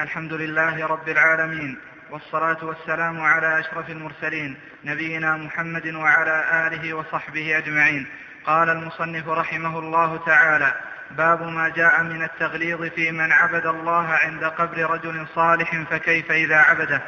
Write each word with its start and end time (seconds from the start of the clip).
الحمد 0.00 0.32
لله 0.32 0.86
رب 0.86 1.08
العالمين 1.08 1.78
والصلاة 2.10 2.56
والسلام 2.62 3.20
على 3.20 3.60
أشرف 3.60 3.90
المرسلين 3.90 4.56
نبينا 4.84 5.36
محمد 5.36 5.86
وعلى 5.94 6.66
آله 6.66 6.94
وصحبه 6.94 7.58
أجمعين. 7.58 8.06
قال 8.46 8.70
المصنف 8.70 9.28
رحمه 9.28 9.78
الله 9.78 10.20
تعالى 10.26 10.74
باب 11.10 11.42
ما 11.42 11.68
جاء 11.68 12.02
من 12.02 12.22
التغليظ 12.22 12.82
في 12.82 13.12
من 13.12 13.32
عبد 13.32 13.66
الله 13.66 14.06
عند 14.22 14.44
قبر 14.44 14.90
رجل 14.90 15.26
صالح 15.34 15.82
فكيف 15.90 16.30
إذا 16.30 16.56
عبده. 16.56 17.02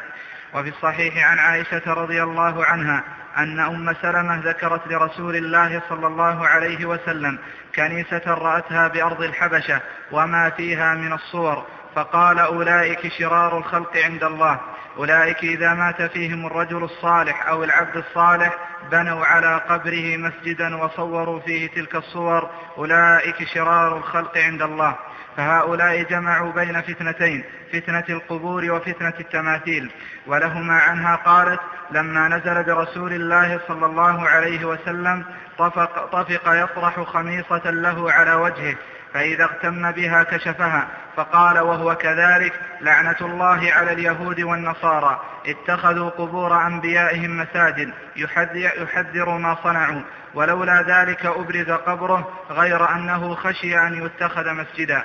وفي 0.55 0.69
الصحيح 0.69 1.31
عن 1.31 1.39
عائشة 1.39 1.93
رضي 1.93 2.23
الله 2.23 2.65
عنها 2.65 3.05
أن 3.39 3.61
أم 3.61 3.95
سلمة 4.03 4.41
ذكرت 4.45 4.87
لرسول 4.87 5.37
الله 5.37 5.83
صلى 5.89 6.07
الله 6.07 6.47
عليه 6.49 6.87
وسلم 6.87 7.39
كنيسة 7.75 8.23
رأتها 8.27 8.89
بأرض 8.89 9.23
الحبشة 9.23 9.81
وما 10.13 10.51
فيها 10.51 10.95
من 10.95 11.13
الصور 11.13 11.67
فقال 11.95 12.39
أولئك 12.39 13.09
شرار 13.09 13.59
الخلق 13.59 13.97
عند 13.97 14.25
الله. 14.25 14.61
أولئك 14.97 15.45
إذا 15.45 15.75
مات 15.75 16.03
فيهم 16.03 16.47
الرجل 16.47 16.85
الصالح 16.85 17.49
أو 17.49 17.65
العبد 17.65 17.97
الصالح 17.97 18.59
بنوا 18.91 19.27
على 19.27 19.61
قبره 19.69 20.17
مسجدا 20.17 20.77
وصوروا 20.77 21.41
فيه 21.41 21.69
تلك 21.69 21.95
الصور. 21.95 22.51
أولئك 22.79 23.45
شرار 23.45 23.97
الخلق 23.97 24.39
عند 24.39 24.63
الله. 24.63 24.97
فهؤلاء 25.37 26.03
جمعوا 26.03 26.53
بين 26.53 26.81
فتنتين 26.81 27.45
فتنة 27.73 28.05
القبور 28.09 28.71
وفتنة 28.73 29.15
التماثيل. 29.21 29.91
ولهما 30.27 30.79
عنها 30.79 31.17
قالت 31.17 31.61
لما 31.91 32.29
نزل 32.29 32.63
برسول 32.65 33.13
الله 33.13 33.61
صلى 33.69 33.87
الله 33.87 34.29
عليه 34.29 34.65
وسلم 34.65 35.25
طفق, 35.59 36.07
طفق 36.07 36.43
يطرح 36.47 37.01
خميصة 37.01 37.71
له 37.71 38.13
على 38.13 38.35
وجهه. 38.35 38.77
فإذا 39.15 39.45
اغتم 39.45 39.91
بها 39.91 40.23
كشفها 40.23 40.89
فقال 41.17 41.59
وهو 41.59 41.95
كذلك 41.95 42.61
لعنة 42.81 43.17
الله 43.21 43.73
على 43.73 43.93
اليهود 43.93 44.41
والنصارى 44.41 45.21
اتخذوا 45.47 46.11
قبور 46.11 46.67
أنبيائهم 46.67 47.37
مساجد 47.37 47.93
يحذر 48.17 49.39
ما 49.39 49.57
صنعوا 49.63 50.03
ولولا 50.35 50.83
ذلك 50.83 51.27
أبرز 51.27 51.71
قبره 51.71 52.29
غير 52.51 52.91
أنه 52.91 53.35
خشي 53.35 53.79
أن 53.79 54.05
يتخذ 54.05 54.51
مسجدا. 54.51 55.05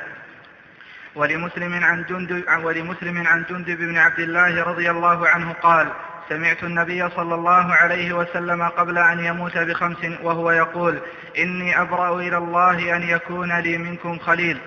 ولمسلم 1.15 1.83
عن 1.83 2.03
جندب 2.03 2.43
ولمسلم 2.63 3.27
عن 3.27 3.43
جندب 3.49 3.77
بن 3.77 3.97
عبد 3.97 4.19
الله 4.19 4.63
رضي 4.63 4.91
الله 4.91 5.27
عنه 5.27 5.53
قال 5.53 5.87
سمعت 6.29 6.63
النبي 6.63 7.09
صلى 7.09 7.35
الله 7.35 7.73
عليه 7.73 8.13
وسلم 8.13 8.63
قبل 8.63 8.97
أن 8.97 9.25
يموت 9.25 9.57
بخمس 9.57 10.05
وهو 10.23 10.51
يقول 10.51 10.99
إني 11.37 11.81
أبرأ 11.81 12.19
إلى 12.19 12.37
الله 12.37 12.95
أن 12.95 13.03
يكون 13.03 13.59
لي 13.59 13.77
منكم 13.77 14.19
خليل. 14.19 14.57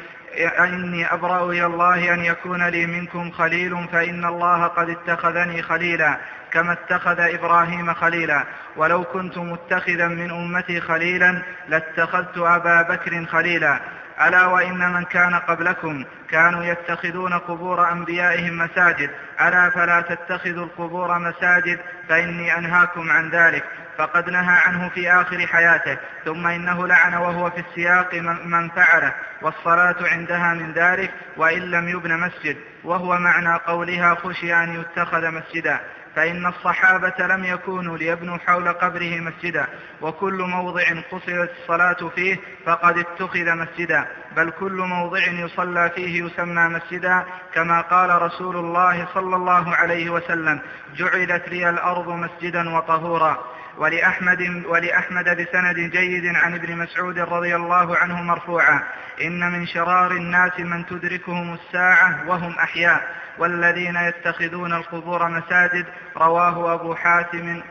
إني 0.59 1.13
أبرأ 1.13 1.51
إلى 1.51 1.67
الله 1.67 2.15
أن 2.15 2.25
يكون 2.25 2.69
لي 2.69 2.87
منكم 2.87 3.31
خليل 3.31 3.89
فإن 3.93 4.25
الله 4.25 4.67
قد 4.67 4.91
اتخذني 4.91 5.63
خليلا 5.63 6.19
كما 6.53 6.73
اتخذ 6.73 7.21
إبراهيم 7.21 7.95
خليلا. 7.95 8.45
ولو 8.77 9.05
كنت 9.05 9.39
متخذا 9.39 10.09
من 10.09 10.31
أمتي 10.31 10.81
خليلا 10.81 11.43
لاتخذت 11.69 12.39
أبا 12.39 12.83
بكر 12.83 13.25
خليلا. 13.25 13.81
ألا 14.27 14.47
وإن 14.47 14.93
من 14.93 15.05
كان 15.05 15.35
قبلكم 15.35 16.05
كانوا 16.31 16.65
يتخذون 16.65 17.33
قبور 17.33 17.93
أنبيائهم 17.93 18.59
مساجد. 18.59 19.11
ألا 19.41 19.71
فلا 19.71 20.01
تتخذوا 20.01 20.65
القبور 20.65 21.19
مساجد 21.19 21.81
فإني 22.09 22.59
أنهاكم 22.59 23.11
عن 23.11 23.31
ذلك. 23.31 23.65
فقد 23.99 24.31
نهى 24.31 24.57
عنه 24.67 24.89
في 24.89 25.13
آخر 25.13 25.47
حياته. 25.47 25.99
ثم 26.25 26.47
إنه 26.47 26.87
لعن 26.87 27.15
وهو 27.15 27.51
في 27.51 27.61
السياق 27.61 28.15
من 28.45 28.69
فعله. 28.69 29.15
والصلاة 29.43 29.97
عندها 30.01 30.55
من 30.55 30.73
ذلك 30.73 31.11
وإن 31.37 31.63
لم 31.63 31.89
يبن 31.89 32.21
مسجد. 32.21 32.57
وهو 32.85 33.19
معنى 33.19 33.55
قولها 33.67 34.15
خشي 34.15 34.55
أن 34.55 34.81
يتخذ 34.81 35.31
مسجدا. 35.31 35.81
فإن 36.17 36.47
الصحابة 36.47 37.27
لم 37.27 37.45
يكونوا 37.45 37.99
ليبنوا 37.99 38.39
حول 38.39 38.69
قبره 38.73 39.21
مسجدا 39.21 39.67
وكل 40.01 40.43
موضع 40.43 40.83
قصرت 41.13 41.51
الصلاة 41.63 42.09
فيه 42.15 42.37
فقد 42.67 42.99
اتخذ 42.99 43.55
مسجدا 43.55 44.07
بل 44.37 44.51
كل 44.51 44.73
موضع 44.73 45.27
يصلى 45.27 45.91
فيه 45.95 46.25
يسمى 46.25 46.69
مسجدا 46.69 47.25
كما 47.55 47.81
قال 47.81 48.23
رسول 48.23 48.57
الله 48.57 49.07
صلى 49.15 49.37
الله 49.37 49.75
عليه 49.75 50.11
وسلم 50.11 50.61
جعلت 50.97 51.49
لي 51.49 51.71
الأرض 51.71 52.09
مسجدا 52.09 52.77
وطهورا. 52.77 53.58
ولأحمد, 53.79 54.63
ولأحمد 54.67 55.25
بسند 55.25 55.77
جيد 55.77 56.37
عن 56.37 56.55
ابن 56.55 56.77
مسعود 56.77 57.19
رضي 57.19 57.57
الله 57.57 57.97
عنه 57.97 58.23
مرفوعا. 58.23 58.83
إن 59.23 59.53
من 59.53 59.67
شرار 59.67 60.11
الناس 60.11 60.61
من 60.61 60.87
تدركهم 60.87 61.55
الساعة 61.55 62.29
وهم 62.29 62.53
أحياء 62.53 63.17
والذين 63.39 63.97
يتخذون 63.97 64.73
القبور 64.73 65.29
مساجد 65.29 65.87
رواه 66.17 66.75
أبو 66.75 66.95
حاتم 66.95 67.63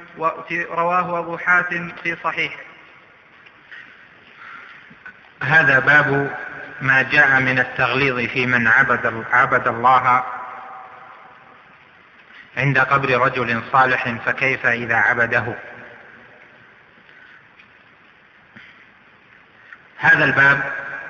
رواه 0.69 1.19
أبو 1.19 1.37
حاتم 1.37 1.91
في 2.03 2.15
صحيح. 2.23 2.53
هذا 5.43 5.79
باب 5.79 6.37
ما 6.81 7.01
جاء 7.01 7.39
من 7.39 7.59
التغليظ 7.59 8.29
في 8.29 8.45
من 8.45 8.67
عبد, 8.67 9.23
عبد 9.31 9.67
الله 9.67 10.23
عند 12.57 12.79
قبر 12.79 13.21
رجل 13.21 13.61
صالح 13.71 14.09
فكيف 14.25 14.65
إذا 14.65 14.95
عبده؟ 14.95 15.55
هذا 19.97 20.25
الباب 20.25 20.63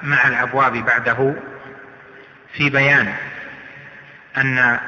مع 0.04 0.28
الأبواب 0.28 0.74
بعده 0.74 1.36
في 2.54 2.70
بيان 2.70 3.14
أن 4.38 4.80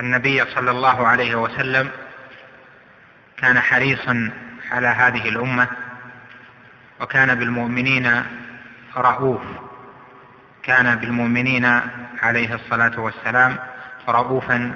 النبي 0.00 0.44
صلى 0.44 0.70
الله 0.70 1.06
عليه 1.06 1.34
وسلم 1.34 1.90
كان 3.36 3.60
حريصا 3.60 4.30
على 4.70 4.86
هذه 4.86 5.28
الأمة 5.28 5.68
وكان 7.00 7.34
بالمؤمنين 7.34 8.22
رؤوف. 8.96 9.42
كان 10.62 10.96
بالمؤمنين 10.96 11.80
عليه 12.22 12.54
الصلاة 12.54 13.00
والسلام 13.00 13.56
رؤوفا 14.08 14.72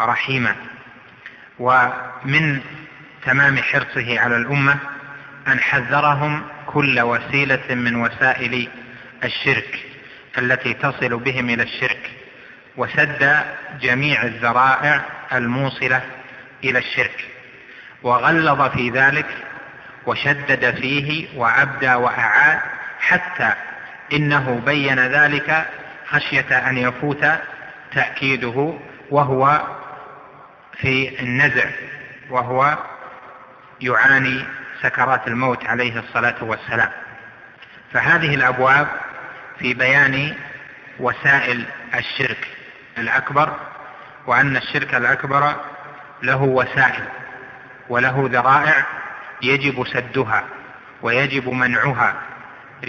رحيما. 0.00 0.54
ومن 1.58 2.60
تمام 3.24 3.58
حرصه 3.58 4.20
على 4.20 4.36
الأمة 4.36 4.76
أن 5.48 5.60
حذرهم 5.60 6.42
كل 6.66 7.00
وسيلة 7.00 7.74
من 7.74 7.96
وسائل 7.96 8.68
الشرك 9.24 9.78
التي 10.38 10.74
تصل 10.74 11.16
بهم 11.18 11.50
إلى 11.50 11.62
الشرك 11.62 12.10
وسد 12.76 13.44
جميع 13.80 14.22
الذرائع 14.22 15.00
الموصلة 15.32 16.02
إلى 16.64 16.78
الشرك 16.78 17.24
وغلظ 18.02 18.62
في 18.62 18.90
ذلك 18.90 19.26
وشدد 20.06 20.74
فيه 20.74 21.38
وأبدى 21.38 21.94
وأعاد 21.94 22.60
حتى 23.00 23.52
إنه 24.12 24.62
بين 24.66 25.00
ذلك 25.00 25.66
خشية 26.06 26.68
أن 26.68 26.78
يفوت 26.78 27.26
تأكيده 27.92 28.78
وهو 29.10 29.62
في 30.80 31.20
النزع 31.20 31.70
وهو 32.30 32.78
يعاني 33.80 34.44
سكرات 34.84 35.28
الموت 35.28 35.66
عليه 35.66 35.98
الصلاة 35.98 36.44
والسلام. 36.44 36.90
فهذه 37.92 38.34
الأبواب 38.34 38.88
في 39.58 39.74
بيان 39.74 40.34
وسائل 41.00 41.64
الشرك 41.94 42.48
الأكبر 42.98 43.56
وأن 44.26 44.56
الشرك 44.56 44.94
الأكبر 44.94 45.54
له 46.22 46.42
وسائل 46.42 47.04
وله 47.88 48.28
ذرائع 48.32 48.86
يجب 49.42 49.86
سدها 49.86 50.44
ويجب 51.02 51.48
منعها 51.48 52.14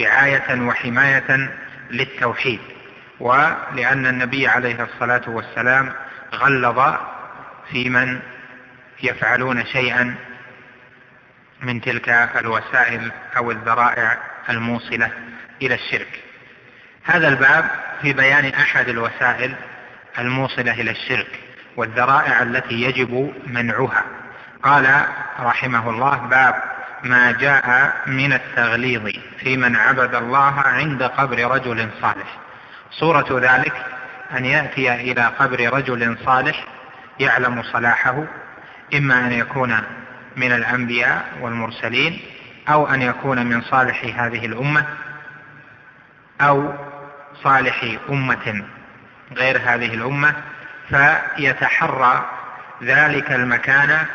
رعاية 0.00 0.60
وحماية 0.60 1.50
للتوحيد. 1.90 2.60
ولأن 3.20 4.06
النبي 4.06 4.48
عليه 4.48 4.82
الصلاة 4.82 5.22
والسلام 5.26 5.92
غلظ 6.34 6.94
في 7.70 7.90
من 7.90 8.20
يفعلون 9.02 9.64
شيئا 9.66 10.14
من 11.62 11.80
تلك 11.80 12.08
الوسائل 12.36 13.12
أو 13.36 13.50
الذرائع 13.50 14.18
الموصلة 14.50 15.10
إلى 15.62 15.74
الشرك. 15.74 16.20
هذا 17.04 17.28
الباب 17.28 17.70
في 18.02 18.12
بيان 18.12 18.46
أحد 18.46 18.88
الوسائل 18.88 19.54
الموصلة 20.18 20.72
إلى 20.72 20.90
الشرك 20.90 21.40
والذرائع 21.76 22.42
التي 22.42 22.82
يجب 22.82 23.34
منعها. 23.46 24.04
قال 24.62 25.06
رحمه 25.40 25.90
الله 25.90 26.16
باب 26.16 26.62
ما 27.02 27.32
جاء 27.32 27.96
من 28.06 28.32
التغليظ 28.32 29.10
في 29.38 29.56
من 29.56 29.76
عبد 29.76 30.14
الله 30.14 30.60
عند 30.60 31.02
قبر 31.02 31.50
رجل 31.50 31.88
صالح. 32.00 32.38
صورة 32.90 33.26
ذلك 33.30 33.72
أن 34.36 34.44
يأتي 34.44 34.94
إلى 34.94 35.22
قبر 35.38 35.72
رجل 35.72 36.16
صالح 36.24 36.64
يعلم 37.20 37.62
صلاحه 37.62 38.24
إما 38.94 39.26
أن 39.26 39.32
يكون 39.32 39.82
من 40.36 40.52
الأنبياء 40.52 41.24
والمرسلين 41.40 42.20
أو 42.68 42.86
أن 42.86 43.02
يكون 43.02 43.46
من 43.46 43.62
صالح 43.62 44.04
هذه 44.22 44.46
الأمة 44.46 44.86
أو 46.40 46.72
صالح 47.42 47.98
أمة 48.10 48.64
غير 49.32 49.58
هذه 49.58 49.94
الأمة 49.94 50.34
فيتحرى 50.88 52.30
ذلك 52.82 53.32
المكان 53.32 54.06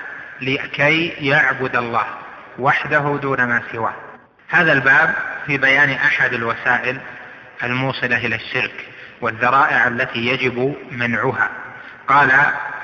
لكي 0.42 1.08
يعبد 1.08 1.76
الله 1.76 2.06
وحده 2.60 3.20
دون 3.22 3.44
ما 3.44 3.62
سواه. 3.72 3.94
هذا 4.50 4.74
الباب 4.74 5.14
في 5.46 5.58
بيان 5.58 5.90
أحد 5.90 6.34
الوسائل 6.34 6.98
الموصلة 7.64 8.18
إلى 8.18 8.36
الشرك 8.36 8.86
والذرائع 9.22 9.88
التي 9.88 10.20
يجب 10.20 10.76
منعها. 10.92 11.50
قال 12.08 12.32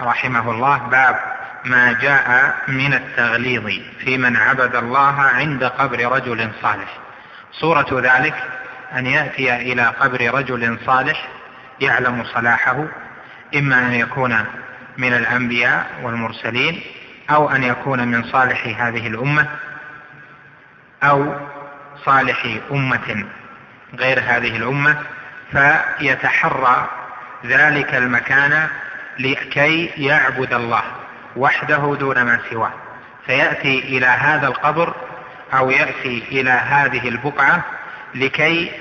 رحمه 0.02 0.52
الله 0.52 0.78
باب 0.78 1.37
ما 1.66 1.92
جاء 1.92 2.56
من 2.68 2.94
التغليظ 2.94 3.70
في 4.00 4.18
من 4.18 4.38
عبد 4.38 4.76
الله 4.76 5.22
عند 5.22 5.64
قبر 5.64 6.12
رجل 6.12 6.52
صالح. 6.62 6.98
صورة 7.52 7.88
ذلك 7.92 8.36
أن 8.96 9.06
يأتي 9.06 9.56
إلى 9.56 9.84
قبر 9.86 10.34
رجل 10.34 10.80
صالح 10.86 11.28
يعلم 11.82 12.24
صلاحه 12.24 12.86
إما 13.56 13.80
أن 13.80 13.94
يكون 13.94 14.46
من 14.98 15.14
الأنبياء 15.14 15.86
والمرسلين 16.04 16.82
أو 17.30 17.52
أن 17.52 17.64
يكون 17.64 18.08
من 18.08 18.24
صالح 18.24 18.68
هذه 18.82 19.08
الأمة 19.08 19.48
أو 21.04 21.36
صالح 22.06 22.48
أمة 22.72 23.26
غير 23.96 24.20
هذه 24.20 24.58
الأمة 24.58 24.98
فيتحرى 25.52 26.90
ذلك 27.46 27.96
المكان 27.96 28.68
لكي 29.20 29.86
يعبد 29.86 30.54
الله. 30.54 30.84
وحده 31.38 31.96
دون 32.00 32.22
ما 32.22 32.40
سواه. 32.50 32.74
فيأتي 33.26 33.80
إلى 33.80 34.06
هذا 34.06 34.48
القبر 34.48 34.94
أو 35.54 35.70
يأتي 35.70 36.24
إلى 36.32 36.50
هذه 36.50 37.08
البقعة 37.08 37.64
لكي 38.16 38.72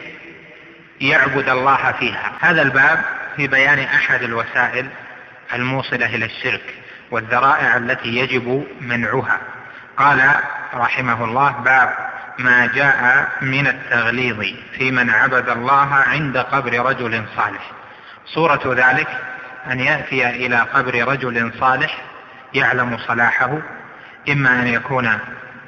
يعبد 1.01 1.49
الله 1.49 1.93
فيها. 1.93 2.33
هذا 2.41 2.63
الباب 2.63 3.05
في 3.37 3.47
بيان 3.47 3.79
أحد 3.79 4.23
الوسائل 4.23 4.89
الموصلة 5.55 6.07
إلى 6.07 6.25
الشرك 6.25 6.75
والذرائع 7.11 7.77
التي 7.77 8.09
يجب 8.09 8.67
منعها. 8.81 9.39
قال 9.97 10.31
رحمه 10.75 11.25
الله 11.25 11.51
باب 11.51 11.95
ما 12.39 12.67
جاء 12.75 13.29
من 13.41 13.67
التغليظ 13.67 14.45
في 14.79 14.91
من 14.91 15.11
عبد 15.11 15.49
الله 15.49 15.95
عند 15.95 16.39
قبر 16.39 16.87
رجل 16.87 17.25
صالح. 17.37 17.71
صورة 18.27 18.75
ذلك 18.75 19.09
أن 19.71 19.81
يأتي 19.81 20.29
إلى 20.29 20.57
قبر 20.57 21.09
رجل 21.09 21.53
صالح 21.61 21.99
يعلم 22.55 22.99
صلاحه 22.99 23.59
إما 24.29 24.61
أن 24.61 24.67
يكون 24.67 25.19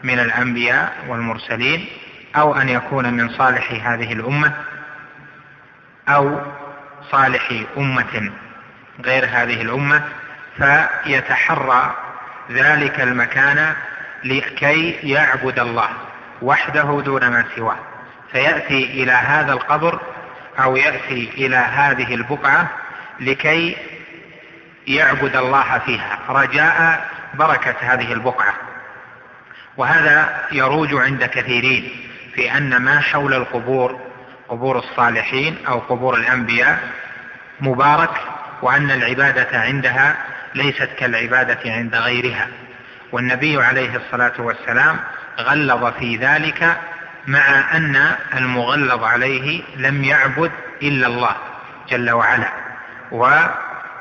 من 0.02 0.19
الأنبياء 0.19 0.92
والمرسلين 1.08 1.86
أو 2.36 2.54
أن 2.54 2.69
يكون 2.69 3.14
من 3.14 3.28
صالح 3.28 3.88
هذه 3.88 4.12
الأمة 4.12 4.52
أو 6.08 6.40
صالح 7.10 7.52
أمة 7.76 8.32
غير 9.04 9.25
هذه 9.25 9.62
الأمة 9.62 10.02
فيتحرى 10.56 11.96
ذلك 12.50 13.00
المكان 13.00 13.74
لكي 14.24 14.90
يعبد 14.90 15.58
الله 15.58 15.88
وحده 16.42 17.02
دون 17.04 17.28
ما 17.28 17.44
سواه. 17.56 17.76
فيأتي 18.32 18.84
إلى 18.84 19.12
هذا 19.12 19.52
القبر 19.52 20.00
أو 20.58 20.76
يأتي 20.76 21.31
إلى 21.34 21.56
هذه 21.56 22.14
البقعة 22.14 22.69
لكي 23.20 23.76
يعبد 24.86 25.36
الله 25.36 25.78
فيها. 25.78 26.19
رجاء 26.28 27.08
بركة 27.34 27.75
هذه 27.80 28.12
البقعة. 28.12 28.54
وهذا 29.76 30.40
يروج 30.52 30.94
عند 30.94 31.25
كثيرين 31.25 31.90
في 32.34 32.56
أن 32.56 32.76
ما 32.76 33.00
حول 33.00 33.34
القبور 33.34 34.00
قبور 34.48 34.78
الصالحين 34.78 35.58
أو 35.69 35.78
قبور 35.78 36.14
الأنبياء 36.14 36.78
مبارك 37.60 38.20
وأن 38.62 38.90
العبادة 38.90 39.60
عندها 39.60 40.16
ليست 40.54 40.88
كالعبادة 40.98 41.72
عند 41.72 41.94
غيرها. 41.94 42.48
والنبي 43.12 43.62
عليه 43.62 43.96
الصلاة 43.96 44.32
والسلام 44.38 44.96
غلظ 45.40 45.84
في 45.84 46.16
ذلك 46.16 46.76
مع 47.26 47.76
أن 47.76 48.16
المغلظ 48.34 49.04
عليه 49.04 49.62
لم 49.76 50.04
يعبد 50.04 50.52
إلا 50.82 51.06
الله 51.06 51.36
جل 51.90 52.10
وعلا. 52.10 52.52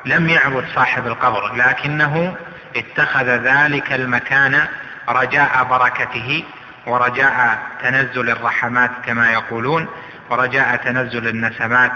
ولم 0.08 0.28
يعبد 0.28 0.64
صاحب 0.74 1.06
القبر 1.06 1.54
لكنه 1.54 2.36
اتخذ 2.76 3.24
ذلك 3.24 3.92
المكان 3.92 4.66
رجاء 5.08 5.64
بركته 5.64 6.44
ورجاء 6.86 7.58
تنزل 7.82 8.30
الرحمات 8.30 8.90
كما 9.06 9.32
يقولون 9.32 9.88
ورجاء 10.30 10.76
تنزل 10.76 11.28
النسمات 11.28 11.92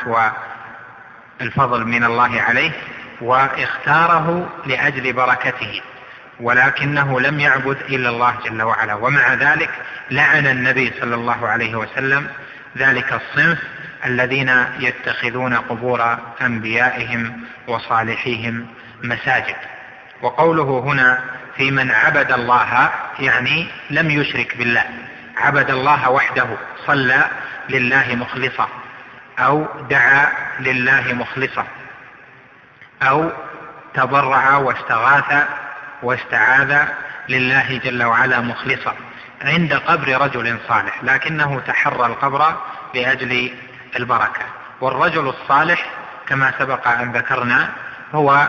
والفضل 1.41 1.85
من 1.85 2.05
الله 2.05 2.41
عليه 2.41 2.70
واختاره 3.20 4.49
لأجل 4.67 5.12
بركته 5.12 5.82
ولكنه 6.41 7.20
لم 7.20 7.41
يعبد 7.41 7.76
إلا 7.88 8.09
الله 8.09 8.35
جل 8.44 8.62
وعلا. 8.62 8.94
ومع 8.94 9.35
ذلك 9.35 9.70
لعن 10.11 10.47
النبي 10.47 10.93
صلى 11.00 11.14
الله 11.14 11.49
عليه 11.49 11.75
وسلم 11.75 12.26
ذلك 12.79 13.12
الصنف 13.12 13.59
الذين 14.06 14.66
يتخذون 14.78 15.54
قبور 15.54 16.19
أنبيائهم 16.43 17.40
وصالحيهم 17.69 18.66
مساجد. 19.02 19.56
وقوله 20.22 20.78
هنا 20.78 21.25
في 21.56 21.70
من 21.70 21.90
عبد 21.90 22.32
الله 22.32 22.90
يعني 23.19 23.66
لم 23.90 24.10
يشرك 24.10 24.56
بالله 24.56 24.84
عبد 25.37 25.70
الله 25.70 26.10
وحده 26.10 26.46
صلى 26.87 27.25
لله 27.69 28.14
مخلصا 28.14 28.69
أو 29.38 29.66
دعا 29.90 30.26
لله 30.60 31.12
مخلصا 31.12 31.66
أو 33.02 33.31
تضرع 33.94 34.56
واستغاث 34.56 35.49
واستعاذ 36.02 36.84
لله 37.28 37.81
جل 37.84 38.02
وعلا 38.02 38.40
مخلصا 38.40 38.94
عند 39.43 39.75
قبر 39.75 40.20
رجل 40.20 40.58
صالح 40.69 41.04
لكنه 41.04 41.60
تحرى 41.66 42.06
القبر 42.06 42.56
لأجل 42.94 43.52
البركة. 43.97 44.43
والرجل 44.81 45.29
الصالح 45.29 45.91
كما 46.27 46.53
سبق 46.59 46.89
أن 46.89 47.12
ذكرنا 47.12 47.69
هو 48.15 48.49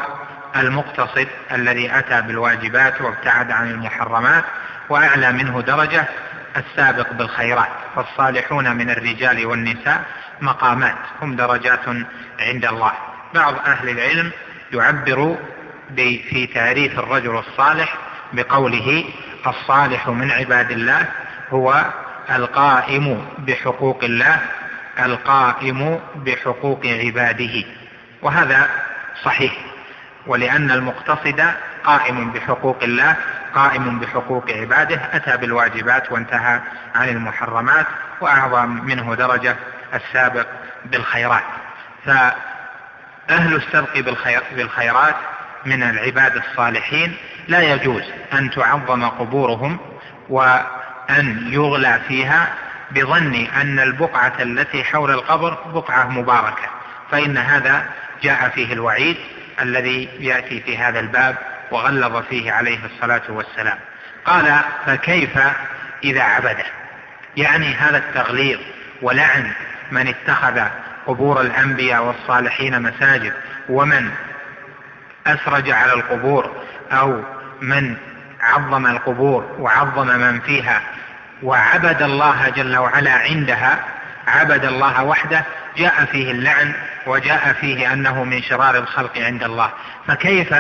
المقتصد 0.56 1.28
الذي 1.52 1.98
أتى 1.98 2.22
بالواجبات 2.22 3.02
وابتعد 3.02 3.52
عن 3.52 3.72
المحرمات 3.72 4.44
وأعلى 4.90 5.32
منه 5.32 5.62
درجة 5.62 6.06
السابق 6.58 7.14
بالخيرات. 7.14 7.70
فالصالحون 7.96 8.76
من 8.76 8.90
الرجال 8.90 9.46
والنساء 9.46 10.04
مقامات 10.42 10.98
هم 11.22 11.36
درجات 11.36 11.86
عند 12.40 12.66
الله. 12.66 12.92
بعض 13.34 13.56
أهل 13.66 13.90
العلم 13.90 14.32
يعبر 14.74 15.38
في 16.30 16.50
تعريف 16.54 17.00
الرجل 17.00 17.38
الصالح 17.38 17.98
بقوله 18.34 19.06
الصالح 19.48 20.08
من 20.08 20.32
عباد 20.32 20.72
الله 20.72 21.06
هو 21.50 21.86
القائم 22.30 23.26
بحقوق 23.38 24.04
الله 24.04 24.42
القائم 25.00 26.00
بحقوق 26.16 26.86
عباده 26.86 27.64
وهذا 28.22 28.70
صحيح 29.24 29.54
ولأن 30.28 30.72
المقتصد 30.72 31.44
قائم 31.84 32.32
بحقوق 32.32 32.84
الله 32.84 33.16
قائم 33.56 34.00
بحقوق 34.00 34.46
عباده 34.50 35.02
أتى 35.14 35.38
بالواجبات 35.38 36.12
وانتهى 36.12 36.62
عن 36.96 37.10
المحرمات 37.10 37.86
وأعظم 38.22 38.70
منه 38.70 39.16
درجة 39.16 39.56
السابق 39.94 40.48
بالخيرات. 40.86 41.44
فأهل 42.06 43.56
السبق 43.56 44.00
بالخيرات 44.56 45.16
من 45.66 45.84
العباد 45.84 46.36
الصالحين 46.36 47.18
لا 47.48 47.62
يجوز 47.62 48.04
أن 48.34 48.50
تعظم 48.52 49.06
قبورهم 49.06 49.78
وأن 50.30 51.48
يغلى 51.54 52.00
فيها 52.08 52.54
بظن 52.94 53.36
أن 53.36 53.80
البقعة 53.80 54.34
التي 54.40 54.84
حول 54.84 55.12
القبر 55.12 55.58
بقعة 55.74 56.08
مباركة 56.08 56.70
فإن 57.12 57.38
هذا 57.38 57.86
جاء 58.24 58.50
فيه 58.50 58.74
الوعيد 58.74 59.18
الذي 59.62 60.10
يأتي 60.20 60.62
في 60.62 60.78
هذا 60.78 61.00
الباب 61.00 61.38
وغلظ 61.72 62.18
فيه 62.18 62.52
عليه 62.52 62.80
الصلاة 62.86 63.22
والسلام. 63.30 63.78
قال 64.26 64.60
فكيف 64.86 65.40
إذا 66.04 66.24
عبده؟ 66.24 66.66
يعني 67.38 67.74
هذا 67.74 67.98
التغليظ 67.98 68.60
ولعن 69.02 69.52
من 69.92 70.08
اتخذ 70.08 70.62
قبور 71.08 71.42
الأنبياء 71.42 72.04
والصالحين 72.04 72.82
مساجد 72.82 73.34
ومن 73.70 74.12
أسرج 75.28 75.70
على 75.70 75.94
القبور 75.94 76.56
أو 76.92 77.24
من 77.62 77.96
عظم 78.42 78.86
القبور 78.86 79.56
وعظم 79.60 80.08
من 80.08 80.40
فيها 80.40 80.82
وعبد 81.44 82.02
الله 82.02 82.50
جل 82.50 82.78
وعلا 82.78 83.12
عندها 83.12 83.80
عبد 84.28 84.66
الله 84.66 85.04
وحده 85.04 85.46
جاء 85.78 86.06
فيه 86.06 86.32
اللعن 86.32 86.74
وجاء 87.08 87.56
فيه 87.62 87.94
أنه 87.94 88.24
من 88.24 88.42
شرار 88.42 88.78
الخلق 88.78 89.18
عند 89.18 89.44
الله. 89.44 89.70
فكيف 90.08 90.54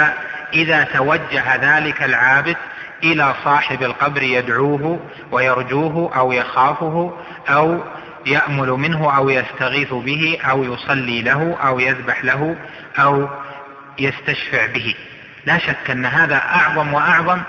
إذا 0.53 0.83
توجه 0.83 1.55
ذلك 1.55 2.03
العابد 2.03 2.57
إلى 3.03 3.35
صاحب 3.43 3.83
القبر 3.83 4.23
يدعوه 4.23 4.99
ويرجوه 5.31 6.15
أو 6.15 6.31
يخافه 6.31 7.17
أو 7.49 7.83
يأمل 8.25 8.69
منه 8.69 9.17
أو 9.17 9.29
يستغيث 9.29 9.93
به 9.93 10.37
أو 10.49 10.63
يصلي 10.63 11.21
له 11.21 11.57
أو 11.63 11.79
يذبح 11.79 12.25
له 12.25 12.55
أو 12.99 13.29
يستشفع 13.99 14.65
به؟ 14.65 14.95
لا 15.45 15.57
شك 15.57 15.89
أن 15.89 16.05
هذا 16.05 16.35
أعظم 16.35 16.93
وأعظم 16.93 17.41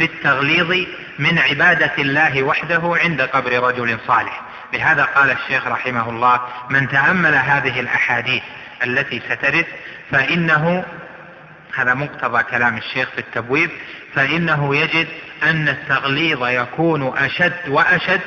في 0.00 0.06
التغليظ 0.06 0.86
من 1.18 1.38
عبادة 1.38 1.92
الله 1.98 2.42
وحده 2.42 2.96
عند 3.04 3.22
قبر 3.22 3.62
رجل 3.62 3.98
صالح. 4.06 4.42
لهذا 4.72 5.04
قال 5.04 5.30
الشيخ 5.30 5.66
رحمه 5.66 6.10
الله 6.10 6.40
من 6.70 6.88
تأمل 6.88 7.34
هذه 7.34 7.80
الأحاديث 7.80 8.42
التي 8.84 9.22
سترد 9.30 9.66
فإنه 10.10 10.84
هذا 11.74 11.94
مقتضى 11.94 12.42
كلام 12.42 12.76
الشيخ 12.76 13.08
في 13.10 13.18
التبويب 13.18 13.70
فإنه 14.14 14.76
يجد 14.76 15.08
أن 15.42 15.68
التغليظ 15.68 16.46
يكون 16.46 17.18
أشد 17.18 17.68
وأشد 17.68 18.20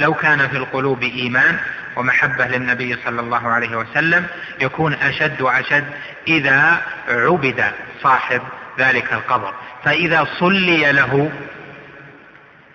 لو 0.00 0.14
كان 0.14 0.48
في 0.48 0.56
القلوب 0.56 1.02
إيمان 1.02 1.58
ومحبة 1.96 2.46
للنبي 2.46 2.96
صلى 3.04 3.20
الله 3.20 3.48
عليه 3.48 3.76
وسلم 3.76 4.26
يكون 4.60 4.92
أشد 4.92 5.40
وأشد 5.40 5.84
إذا 6.28 6.82
عبد 7.08 7.64
صاحب 8.02 8.42
ذلك 8.78 9.12
القبر. 9.12 9.54
فإذا 9.86 10.26
صلي 10.38 10.92
له 10.92 11.30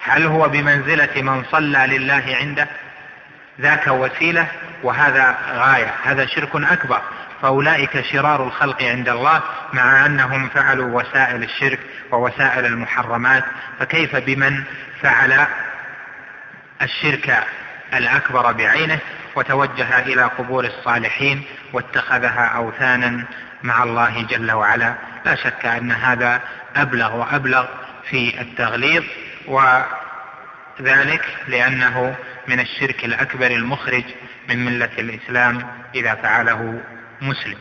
هل 0.04 0.26
هو 0.26 0.50
بمنزلة 0.50 1.22
من 1.22 1.44
صلى 1.52 1.88
لله 1.88 2.24
عنده؟ 2.42 2.68
ذاك 3.62 3.88
وسيلة 3.88 4.48
وهذا 4.84 5.38
غاية 5.54 5.94
هذا 6.04 6.26
شرك 6.26 6.56
أكبر. 6.56 7.02
فأولئك 7.42 8.02
شرار 8.02 8.44
الخلق 8.44 8.84
عند 8.84 9.10
الله 9.10 9.42
مع 9.74 10.06
أنهم 10.06 10.50
فعلوا 10.50 11.02
وسائل 11.02 11.44
الشرك 11.44 11.80
ووسائل 12.12 12.66
المحرمات. 12.66 13.44
فكيف 13.80 14.16
بمن 14.16 14.64
فعل 15.02 15.46
الشرك 16.82 17.44
الأكبر 17.94 18.52
بعينه؟ 18.52 19.00
وتوجه 19.36 20.00
إلى 20.00 20.24
قبور 20.24 20.66
الصالحين 20.66 21.44
واتخذها 21.74 22.46
أوثانا 22.46 23.26
مع 23.64 23.84
الله 23.84 24.22
جل 24.22 24.52
وعلا. 24.52 24.96
لا 25.26 25.36
شك 25.36 25.66
أن 25.66 25.92
هذا 25.92 26.42
أبلغ 26.76 27.16
وأبلغ 27.16 27.66
في 28.10 28.42
التغليظ 28.42 29.04
وذلك 29.48 31.26
لأنه 31.48 32.16
من 32.48 32.60
الشرك 32.60 33.06
الأكبر 33.06 33.48
المخرج 33.48 34.04
من 34.50 34.66
ملة 34.66 34.90
الإسلام 34.98 35.68
إذا 35.96 36.16
فعله 36.16 36.82
مسلم. 37.22 37.58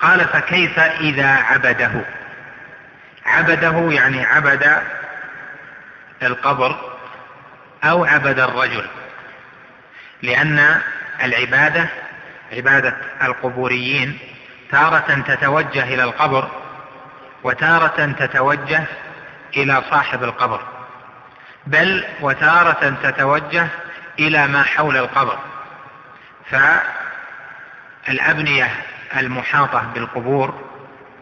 قال 0.00 0.20
فكيف 0.20 0.78
إذا 0.78 1.28
عبده؟ 1.28 2.04
عبده 3.26 3.92
يعني 3.92 4.24
عبد 4.24 4.82
القبر 6.22 6.96
أو 7.84 8.04
عبد 8.04 8.38
الرجل 8.38 8.86
لأن 10.22 10.80
العبادة 11.22 11.88
عبادة 12.52 12.96
القبوريين 13.22 14.18
تارة 14.70 15.24
تتوجه 15.26 15.84
إلى 15.94 16.04
القبر 16.04 16.48
وتارة 17.44 18.12
تتوجه 18.18 18.84
إلى 19.56 19.82
صاحب 19.90 20.24
القبر. 20.24 20.60
بل 21.66 22.04
وتارة 22.20 22.96
تتوجه 23.02 23.68
إلى 24.18 24.46
ما 24.46 24.62
حول 24.62 24.96
القبر. 24.96 25.38
فالأبنية 28.06 28.70
المحاطة 29.16 29.84
بالقبور 29.94 30.54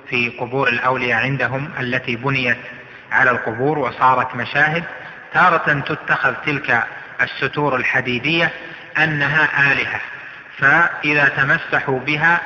في 0.09 0.29
قبور 0.29 0.69
الأولياء 0.69 1.21
عندهم 1.21 1.71
التي 1.81 2.17
بنيت 2.17 2.59
على 3.13 3.31
القبور 3.31 3.79
وصارت 3.79 4.35
مشاهد 4.35 4.85
تارة 5.35 5.81
تتخذ 5.81 6.35
تلك 6.47 6.85
الستور 7.21 7.77
الحديدية 7.77 8.51
أنها 8.99 9.73
آلهة. 9.73 10.01
فإذا 10.59 11.29
تمسحوا 11.29 12.01
بها 12.01 12.41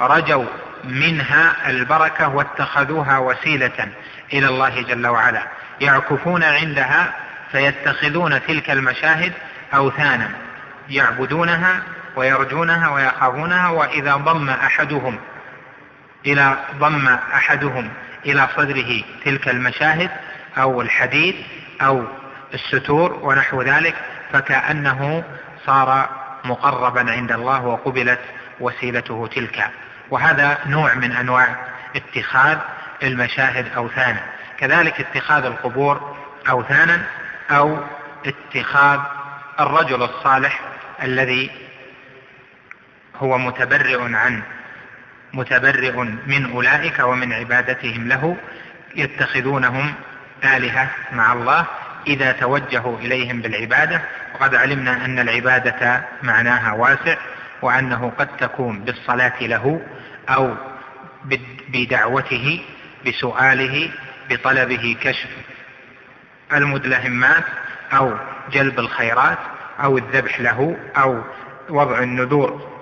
رجوا 0.00 0.44
منها 0.84 1.70
البركة 1.70 2.28
واتخذوها 2.28 3.18
وسيلة 3.18 3.88
إلى 4.32 4.48
الله 4.48 4.82
جل 4.82 5.06
وعلا. 5.06 5.42
يعكفون 5.80 6.42
عندها 6.42 7.12
فيتخذون 7.52 8.46
تلك 8.46 8.70
المشاهد 8.70 9.32
أوثانا 9.74 10.30
يعبدونها 10.88 11.82
ويرجونها 12.16 12.88
ويخافونها 12.88 13.68
وإذا 13.68 14.16
ضم 14.16 14.50
أحدهم 14.50 15.18
إلى 16.26 16.56
ضم 16.78 17.08
أحدهم 17.08 17.90
إلى 18.26 18.48
صدره 18.56 19.02
تلك 19.24 19.48
المشاهد 19.48 20.10
أو 20.58 20.82
الحديد 20.82 21.34
أو 21.82 22.04
الستور 22.54 23.18
ونحو 23.22 23.62
ذلك 23.62 23.94
فكأنه 24.32 25.24
صار 25.66 26.08
مقربا 26.44 27.12
عند 27.12 27.32
الله 27.32 27.64
وقبلت 27.64 28.20
وسيلته 28.60 29.28
تلك. 29.34 29.70
وهذا 30.10 30.58
نوع 30.66 30.94
من 30.94 31.12
أنواع 31.12 31.56
اتخاذ 31.96 32.58
المشاهد 33.02 33.66
أوثانا. 33.76 34.20
كذلك 34.58 35.00
اتخاذ 35.00 35.44
القبور 35.44 36.16
أوثانا 36.48 37.02
أو 37.50 37.78
اتخاذ 38.26 39.00
الرجل 39.60 40.02
الصالح 40.02 40.60
الذي 41.02 41.50
هو 43.16 43.38
متبرئ 43.38 44.14
عن 44.14 44.42
متبرئ 45.32 45.96
من 46.26 46.50
أولئك 46.52 46.98
ومن 46.98 47.32
عبادتهم 47.32 48.08
له 48.08 48.36
يتخذونهم 48.96 49.94
آلهة 50.44 50.88
مع 51.12 51.32
الله. 51.32 51.66
إذا 52.06 52.32
توجهوا 52.32 52.98
إليهم 52.98 53.40
بالعبادة 53.40 54.02
وقد 54.34 54.54
علمنا 54.54 55.04
أن 55.04 55.18
العبادة 55.18 56.04
معناها 56.22 56.72
واسع 56.72 57.16
وأنه 57.62 58.12
قد 58.18 58.28
تكون 58.36 58.80
بالصلاة 58.80 59.40
له 59.40 59.80
أو 60.28 60.54
بدعوته 61.68 62.64
بسؤاله 63.06 63.90
بطلبه 64.30 64.96
كشف 65.00 65.30
المدلهمات 66.52 67.44
أو 67.92 68.18
جلب 68.52 68.78
الخيرات 68.78 69.38
أو 69.80 69.98
الذبح 69.98 70.40
له 70.40 70.76
أو 70.96 71.22
وضع 71.68 71.98
النذور 71.98 72.76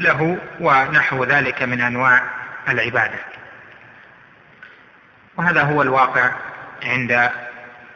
له 0.00 0.38
ونحو 0.60 1.24
ذلك 1.24 1.62
من 1.62 1.80
أنواع 1.80 2.22
العبادة. 2.68 3.18
وهذا 5.36 5.62
هو 5.62 5.82
الواقع 5.82 6.30
عند 6.82 7.30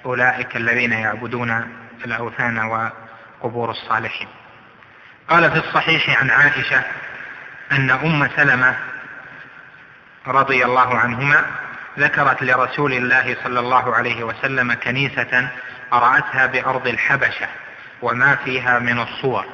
أولئك 0.04 0.56
الذين 0.56 0.92
يعبدون 0.92 1.66
الأوثان 2.04 2.58
وقبور 2.58 3.70
الصالحين. 3.70 4.28
قال 5.28 5.50
في 5.50 5.56
الصحيح 5.56 6.20
عن 6.20 6.30
عائشة 6.30 6.84
أن 7.72 7.90
أم 7.90 8.28
سلمة 8.36 8.74
رضي 10.26 10.64
الله 10.64 10.98
عنهما 10.98 11.44
ذكرت 11.98 12.42
لرسول 12.42 12.92
الله 12.92 13.36
صلى 13.44 13.60
الله 13.60 13.94
عليه 13.94 14.24
وسلم 14.24 14.72
كنيسة 14.72 15.48
رأتها 15.92 16.46
بأرض 16.46 16.86
الحبشة 16.86 17.48
وما 18.02 18.36
فيها 18.44 18.78
من 18.78 18.98
الصور. 19.00 19.44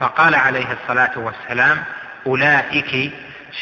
فقال 0.00 0.34
عليه 0.34 0.66
الصلاة 0.72 1.18
والسلام 1.18 1.84
أولئك 2.26 3.12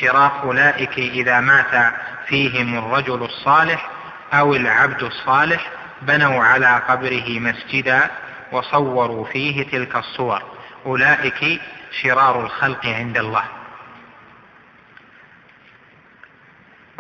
شراق 0.01 0.43
أولئك 0.43 0.99
إذا 0.99 1.41
مات 1.41 1.93
فيهم 2.27 2.79
الرجل 2.79 3.23
الصالح 3.23 3.91
أو 4.33 4.55
العبد 4.55 5.03
الصالح 5.03 5.71
بنوا 6.03 6.45
على 6.45 6.83
قبره 6.89 7.39
مسجدا 7.39 8.11
وصوروا 8.53 9.25
فيه 9.25 9.71
تلك 9.71 9.97
الصور. 9.97 10.43
أولئك 10.87 11.61
شرار 12.03 12.41
الخلق 12.45 12.87
عند 12.87 13.19
الله. 13.19 13.45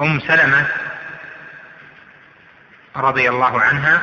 أم 0.00 0.20
سلمة 0.20 0.66
رضي 2.96 3.28
الله 3.28 3.60
عنها 3.60 4.02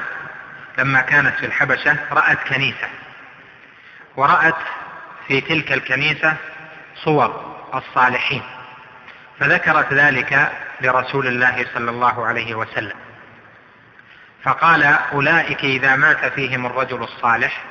لما 0.77 1.01
كانت 1.01 1.35
في 1.35 1.45
الحبشة 1.45 1.97
رأت 2.11 2.37
كنيسة 2.47 2.87
ورأت 4.15 4.55
في 5.27 5.41
تلك 5.41 5.71
الكنيسة 5.71 6.33
صور 6.95 7.55
الصالحين 7.73 8.41
فذكرت 9.39 9.93
ذلك 9.93 10.51
لرسول 10.81 11.27
الله 11.27 11.65
صلى 11.73 11.91
الله 11.91 12.25
عليه 12.25 12.55
وسلم. 12.55 12.95
فقال 14.43 14.83
أولئك 14.83 15.59
إذا 15.59 15.95
مات 15.95 16.25
فيهم 16.25 16.65
الرجل 16.65 17.03
الصالح 17.03 17.63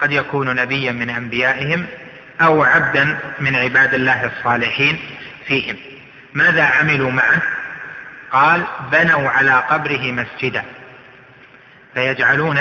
قد 0.00 0.12
يكون 0.12 0.56
نبيا 0.56 0.92
من 0.92 1.10
أنبيائهم 1.10 1.86
أو 2.40 2.64
عبدا 2.64 3.18
من 3.38 3.56
عباد 3.56 3.94
الله 3.94 4.24
الصالحين 4.24 5.00
فيهم. 5.46 5.76
ماذا 6.34 6.64
عملوا 6.64 7.10
معه؟ 7.10 7.55
قال 8.32 8.66
بنوا 8.92 9.30
على 9.30 9.52
قبره 9.52 10.12
مسجدا 10.12 10.64
فيجعلون 11.94 12.58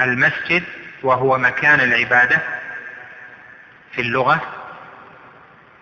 المسجد 0.00 0.62
وهو 1.02 1.38
مكان 1.38 1.80
العبادة 1.80 2.38
في 3.92 4.00
اللغة 4.00 4.40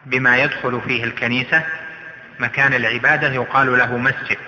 بما 0.07 0.37
يدخل 0.39 0.81
فيه 0.81 1.05
الكنيسة 1.05 1.63
مكان 2.39 2.75
العبادة 2.75 3.29
يقال 3.29 3.79
له 3.79 3.97
مسجد. 3.97 4.39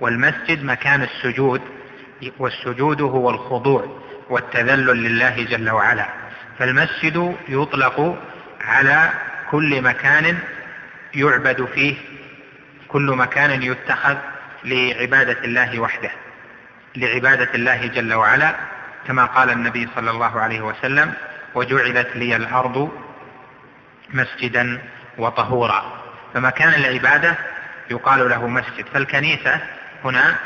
والمسجد 0.00 0.64
مكان 0.64 1.02
السجود 1.02 1.60
والسجود 2.38 3.00
هو 3.00 3.30
الخضوع 3.30 4.02
والتذلل 4.30 4.86
لله 4.86 5.44
جل 5.44 5.70
وعلا. 5.70 6.08
فالمسجد 6.58 7.36
يطلق 7.48 8.18
على 8.60 9.10
كل 9.50 9.82
مكان 9.82 10.38
يعبد 11.14 11.64
فيه 11.74 11.96
كل 12.88 13.16
مكان 13.16 13.62
يتخذ 13.62 14.16
لعبادة 14.64 15.44
الله 15.44 15.80
وحده 15.80 16.10
لعبادة 16.96 17.48
الله 17.54 17.86
جل 17.86 18.14
وعلا 18.14 18.54
كما 19.06 19.24
قال 19.24 19.50
النبي 19.50 19.88
صلى 19.96 20.10
الله 20.10 20.40
عليه 20.40 20.60
وسلم 20.60 21.12
وجعلت 21.54 22.16
لي 22.16 22.36
الأرض 22.36 22.92
مسجدا 24.10 24.82
وطهورا. 25.18 26.02
فمكان 26.34 26.74
العبادة 26.74 27.34
يقال 27.90 28.28
له 28.28 28.46
مسجد. 28.46 28.86
فالكنيسة 28.94 29.60
هنا 30.04 30.36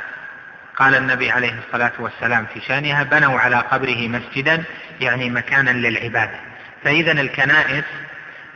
قال 0.77 0.95
النبي 0.95 1.31
عليه 1.31 1.55
الصلاة 1.67 1.93
والسلام 1.99 2.47
في 2.55 2.61
شأنها 2.61 3.03
بنوا 3.03 3.41
على 3.41 3.57
قبره 3.57 4.09
مسجدا 4.09 4.65
يعني 5.01 5.31
مكانا 5.31 5.71
للعبادة. 5.71 6.41
فإذا 6.85 7.13
الكنائس 7.13 7.85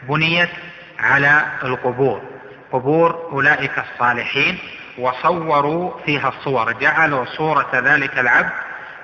بنيت 0.02 0.50
على 0.98 1.46
القبور. 1.64 2.35
قبور 2.72 3.28
أولئك 3.32 3.72
الصالحين 3.78 4.58
وصوروا 4.98 6.00
فيها 6.06 6.28
الصور 6.28 6.72
جعلوا 6.72 7.24
صورة 7.24 7.70
ذلك 7.74 8.18
العبد 8.18 8.50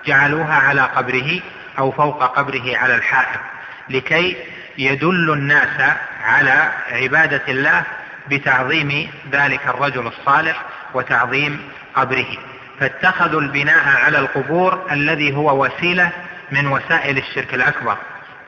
جعلوها 0.07 0.55
على 0.55 0.83
قبره 0.83 1.41
أو 1.79 1.91
فوق 1.91 2.25
قبره 2.25 2.77
على 2.77 2.95
الحائط 2.95 3.41
لكي 3.89 4.37
يدل 4.79 5.33
الناس 5.33 5.95
على 6.25 6.73
عبادة 6.91 7.43
الله 7.49 7.83
بتعظيم 8.31 9.11
ذلك 9.33 9.69
الرجل 9.69 10.07
الصالح 10.07 10.63
وتعظيم 10.95 11.61
قبره. 11.95 12.27
فاتخذوا 12.81 13.41
البناء 13.41 13.89
على 14.05 14.19
القبور 14.19 14.87
الذي 14.93 15.37
هو 15.37 15.65
وسيلة 15.65 16.11
من 16.51 16.67
وسائل 16.67 17.19
الشرك 17.19 17.55
الأكبر 17.55 17.97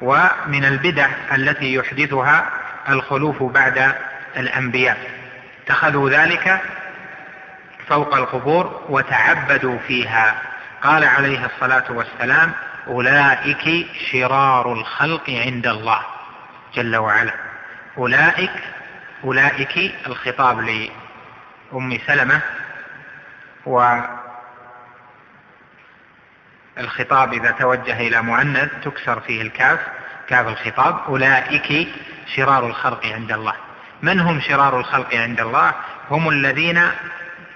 ومن 0.00 0.64
البدع 0.64 1.08
التي 1.34 1.74
يحدثها 1.74 2.50
الخلوف 2.88 3.42
بعد 3.42 3.94
الأنبياء. 4.36 4.98
اتخذوا 5.64 6.10
ذلك 6.10 6.60
فوق 7.88 8.14
القبور 8.16 8.84
وتعبدوا 8.88 9.78
فيها. 9.78 10.34
قال 10.82 11.04
عليه 11.04 11.46
الصلاة 11.46 11.84
والسلام 11.92 12.52
أولئك 12.86 13.86
شرار 14.12 14.72
الخلق 14.72 15.30
عند 15.30 15.66
الله. 15.66 16.00
جل 16.74 16.96
وعلا. 16.96 17.32
أولئك 17.98 18.50
أولئك 19.24 19.94
الخطاب 20.06 20.60
لأم 20.60 21.98
سلمة 22.06 22.40
والخطاب 26.76 27.32
إذا 27.32 27.50
توجه 27.50 28.00
إلى 28.00 28.22
مؤنث 28.22 28.70
تكسر 28.84 29.20
فيه 29.20 29.42
الكاف 29.42 29.80
كاف 30.28 30.48
الخطاب. 30.48 30.98
أولئك 31.08 31.88
شرار 32.36 32.66
الخلق 32.66 33.06
عند 33.06 33.32
الله. 33.32 33.54
من 34.02 34.20
هم 34.20 34.40
شرار 34.40 34.78
الخلق 34.80 35.14
عند 35.14 35.40
الله؟ 35.40 35.72
هم 36.10 36.28
الذين 36.28 36.82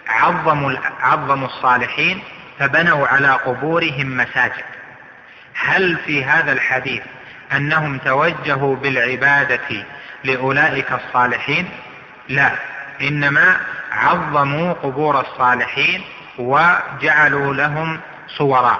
عظموا, 0.08 0.72
عظموا 1.00 1.46
الصالحين 1.46 2.22
فبنوا 2.58 3.08
على 3.08 3.28
قبورهم 3.28 4.16
مساجد. 4.16 4.64
هل 5.54 5.96
في 6.06 6.24
هذا 6.24 6.52
الحديث 6.52 7.02
أنهم 7.52 7.98
توجهوا 7.98 8.76
بالعبادة 8.76 9.84
لأولئك 10.24 10.92
الصالحين؟ 10.92 11.68
لا 12.28 12.52
إنما 13.00 13.56
عظموا 13.92 14.72
قبور 14.72 15.20
الصالحين 15.20 16.04
وجعلوا 16.38 17.54
لهم 17.54 18.00
صورا. 18.28 18.78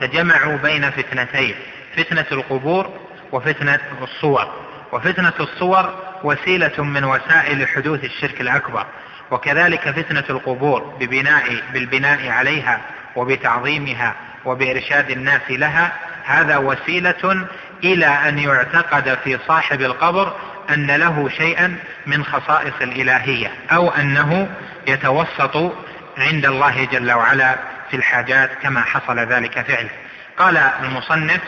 فجمعوا 0.00 0.56
بين 0.56 0.90
فتنتين 0.90 1.54
فتنة 1.96 2.26
القبور 2.32 2.90
وفتنة 3.32 3.80
الصور. 4.02 4.46
وفتنة 4.92 5.32
الصور 5.40 6.09
وسيلة 6.24 6.84
من 6.84 7.04
وسائل 7.04 7.68
حدوث 7.68 8.04
الشرك 8.04 8.40
الأكبر. 8.40 8.86
وكذلك 9.30 9.90
فتنة 9.90 10.24
القبور 10.30 10.96
ببناء 11.00 11.62
بالبناء 11.72 12.28
عليها 12.28 12.80
وبتعظيمها 13.16 14.14
وبإرشاد 14.44 15.10
الناس 15.10 15.50
لها. 15.50 15.92
هذا 16.24 16.56
وسيلة 16.56 17.46
إلى 17.84 18.06
أن 18.06 18.38
يعتقد 18.38 19.18
في 19.24 19.38
صاحب 19.48 19.80
القبر 19.80 20.36
أن 20.70 20.90
له 20.90 21.28
شيئا 21.28 21.76
من 22.06 22.24
خصائص 22.24 22.74
الإلهية 22.80 23.50
أو 23.72 23.90
أنه 23.90 24.48
يتوسط 24.86 25.72
عند 26.18 26.46
الله 26.46 26.84
جل 26.84 27.12
وعلا 27.12 27.56
في 27.90 27.96
الحاجات 27.96 28.50
كما 28.62 28.80
حصل 28.80 29.18
ذلك 29.18 29.60
فعله. 29.60 29.90
قال 30.38 30.56
المصنف 30.56 31.40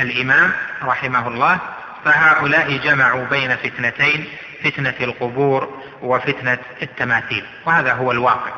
الإمام 0.00 0.52
رحمه 0.82 1.28
الله 1.28 1.58
فهؤلاء 2.06 2.76
جمعوا 2.76 3.24
بين 3.24 3.56
فتنتين 3.56 4.24
فتنة 4.64 4.94
القبور 5.00 5.82
وفتنة 6.02 6.58
التماثيل 6.82 7.44
وهذا 7.66 7.92
هو 7.92 8.12
الواقع. 8.12 8.52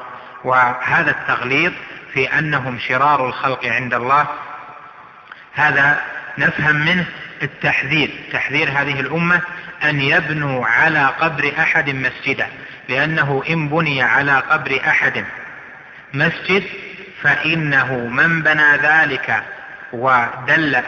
وهذا 0.44 1.11
التغليظ 1.11 1.72
في 2.12 2.38
أنهم 2.38 2.78
شرار 2.78 3.26
الخلق 3.26 3.66
عند 3.66 3.94
الله 3.94 4.26
هذا 5.54 6.00
نفهم 6.38 6.76
منه 6.76 7.06
التحذير. 7.42 8.11
تحذير 8.32 8.68
هذه 8.68 9.00
الأمة 9.00 9.40
أن 9.84 10.00
يبنوا 10.00 10.66
على 10.66 11.06
قبر 11.06 11.52
أحد 11.58 11.90
مسجدا 11.90 12.46
لأنه 12.88 13.42
إن 13.50 13.68
بني 13.68 14.02
على 14.02 14.32
قبر 14.32 14.80
أحد 14.87 15.24
مسجد 16.14 16.64
فإنه 17.22 17.96
من 17.96 18.42
بنى 18.42 18.76
ذلك 18.82 19.42
ودل 19.92 20.82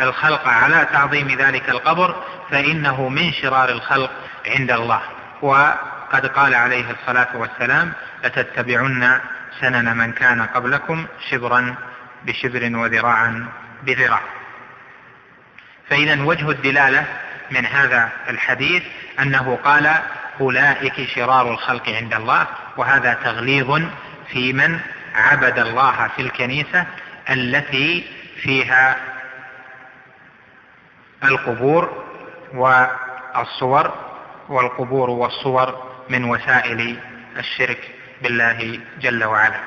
الخلق 0.00 0.48
على 0.48 0.86
تعظيم 0.92 1.28
ذلك 1.28 1.68
القبر 1.70 2.22
فإنه 2.50 3.08
من 3.08 3.32
شرار 3.32 3.68
الخلق 3.68 4.10
عند 4.46 4.70
الله. 4.70 5.00
وقد 5.42 6.26
قال 6.26 6.54
عليه 6.54 6.84
الصلاة 6.90 7.28
والسلام 7.34 7.92
لتتبعن 8.24 9.20
سنن 9.60 9.96
من 9.96 10.12
كان 10.12 10.42
قبلكم 10.42 11.06
شبرا 11.30 11.74
بشبر 12.26 12.76
وذراعا 12.76 13.48
بذراع. 13.82 14.20
فإذا 15.90 16.22
وجه 16.22 16.50
الدلالة 16.50 17.04
من 17.50 17.66
هذا 17.66 18.08
الحديث 18.28 18.82
أنه 19.20 19.58
قال 19.64 19.94
أولئك 20.40 21.08
شرار 21.14 21.50
الخلق 21.50 21.88
عند 21.88 22.14
الله 22.14 22.46
وهذا 22.76 23.14
تغليظ 23.24 23.82
في 24.32 24.52
من 24.52 24.80
عبد 25.14 25.58
الله 25.58 26.08
في 26.16 26.22
الكنيسة 26.22 26.86
التي 27.30 28.04
فيها 28.42 28.96
القبور 31.24 32.04
والصور 32.54 33.94
والقبور 34.48 35.10
والصور 35.10 35.90
من 36.08 36.24
وسائل 36.24 36.96
الشرك 37.38 37.90
بالله 38.22 38.80
جل 39.00 39.24
وعلا. 39.24 39.60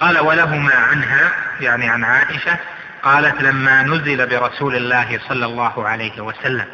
قال 0.00 0.18
ولهما 0.18 0.74
عنها 0.74 1.32
يعني 1.60 1.88
عن 1.88 2.04
عائشة 2.04 2.56
قالت 3.02 3.42
لما 3.42 3.82
نزل 3.82 4.26
برسول 4.26 4.76
الله 4.76 5.20
صلى 5.28 5.46
الله 5.46 5.88
عليه 5.88 6.20
وسلم 6.20 6.66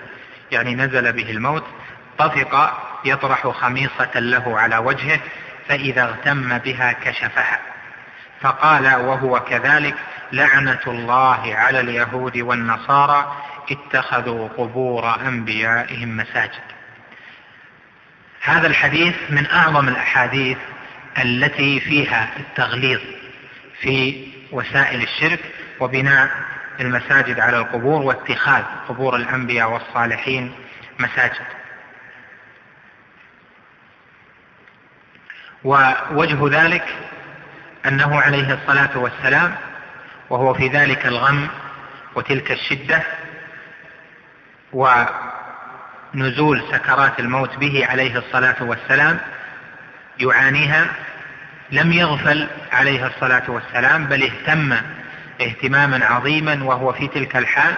يعني 0.53 0.75
نزل 0.75 1.13
به 1.13 1.31
الموت 1.31 1.65
طفق 2.19 2.83
يطرح 3.05 3.49
خميصة 3.49 4.21
له 4.21 4.61
على 4.61 4.77
وجهه 4.77 5.21
فإذا 5.69 6.03
اغتم 6.03 6.59
بها 6.59 6.93
كشفها. 6.93 7.61
فقال 8.41 8.95
وهو 8.95 9.41
كذلك 9.41 9.95
لعنة 10.33 10.81
الله 10.87 11.55
على 11.57 11.81
اليهود 11.81 12.39
والنصارى 12.39 13.37
اتخذوا 13.71 14.49
قبور 14.49 15.21
أنبيائهم 15.21 16.17
مساجد. 16.17 16.63
هذا 18.41 18.67
الحديث 18.67 19.15
من 19.31 19.47
أعظم 19.47 19.89
الأحاديث 19.89 20.59
التي 21.23 21.81
فيها 21.81 22.29
التغليظ 22.37 23.01
في 23.81 24.27
وسائل 24.53 25.03
الشرك 25.03 25.41
وبناء 25.81 26.31
المساجد 26.81 27.41
على 27.41 27.59
القبور 27.59 28.03
واتخاذ 28.03 28.63
قبور 28.89 29.17
الأنبياء 29.17 29.71
والصالحين 29.71 30.53
مساجد. 30.99 31.47
ووجه 35.65 36.63
ذلك 36.63 36.85
أنه 37.87 38.21
عليه 38.21 38.55
الصلاة 38.55 38.99
والسلام 38.99 39.55
وهو 40.31 40.55
في 40.55 40.69
ذلك 40.69 41.07
الغم 41.07 41.49
وتلك 42.15 42.53
الشدة 42.53 43.03
ونزول 46.15 46.63
سكرات 46.73 47.21
الموت 47.21 47.57
به 47.57 47.87
عليه 47.87 48.19
الصلاة 48.19 48.57
والسلام 48.61 49.19
يعانيها 50.21 50.87
لم 51.71 51.93
يغفل 51.93 52.49
عليه 52.73 53.07
الصلاة 53.07 53.43
والسلام 53.51 54.07
بل 54.07 54.23
اهتم 54.23 54.73
اهتماما 55.41 56.07
عظيما 56.07 56.65
وهو 56.65 56.93
في 56.93 57.09
تلك 57.09 57.37
الحال 57.37 57.75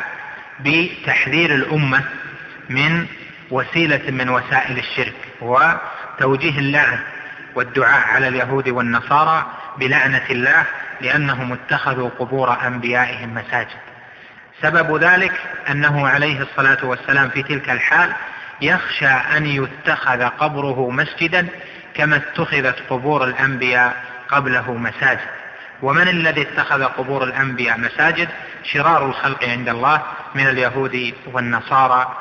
بتحذير 0.61 1.55
الأمة 1.55 2.05
من 2.69 3.07
وسيلة 3.51 4.11
من 4.11 4.29
وسائل 4.29 4.79
الشرك 4.79 5.15
وتوجيه 5.41 6.59
اللعن 6.59 6.99
والدعاء 7.55 8.09
على 8.09 8.29
اليهود 8.29 8.69
والنصارى 8.69 9.47
بلعنة 9.79 10.23
الله 10.31 10.65
لأنهم 11.01 11.53
اتخذوا 11.53 12.11
قبور 12.19 12.67
أنبيائهم 12.67 13.35
مساجد. 13.35 13.77
سبب 14.63 14.97
ذلك 14.97 15.33
أنه 15.71 16.09
عليه 16.09 16.43
الصلاة 16.43 16.85
والسلام 16.85 17.29
في 17.29 17.43
تلك 17.43 17.71
الحال 17.71 18.13
يخشى 18.61 19.07
أن 19.07 19.47
يتخذ 19.47 20.23
قبره 20.23 20.91
مسجدا 20.91 21.49
كما 21.95 22.17
اتخذت 22.17 22.83
قبور 22.91 23.25
الأنبياء 23.25 24.05
قبله 24.29 24.73
مساجد. 24.73 25.29
ومن 25.83 26.09
الذي 26.09 26.43
اتخذ 26.43 26.85
قبور 26.85 27.25
الأنبياء 27.25 27.79
مساجد؟ 27.79 28.29
شرار 28.65 29.07
الخلق 29.07 29.45
عند 29.45 29.69
الله 29.69 30.03
من 30.35 30.47
اليهود 30.47 31.15
والنصارى 31.33 32.17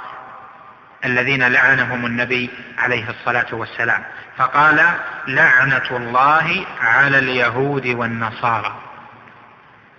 الذين 1.06 1.48
لعنهم 1.48 2.06
النبي 2.06 2.50
عليه 2.78 3.10
الصلاة 3.10 3.56
والسلام. 3.56 4.04
فقال 4.38 4.86
لعنة 5.28 5.90
الله 5.92 6.66
على 6.82 7.20
اليهود 7.20 7.88
والنصارى. 7.88 8.76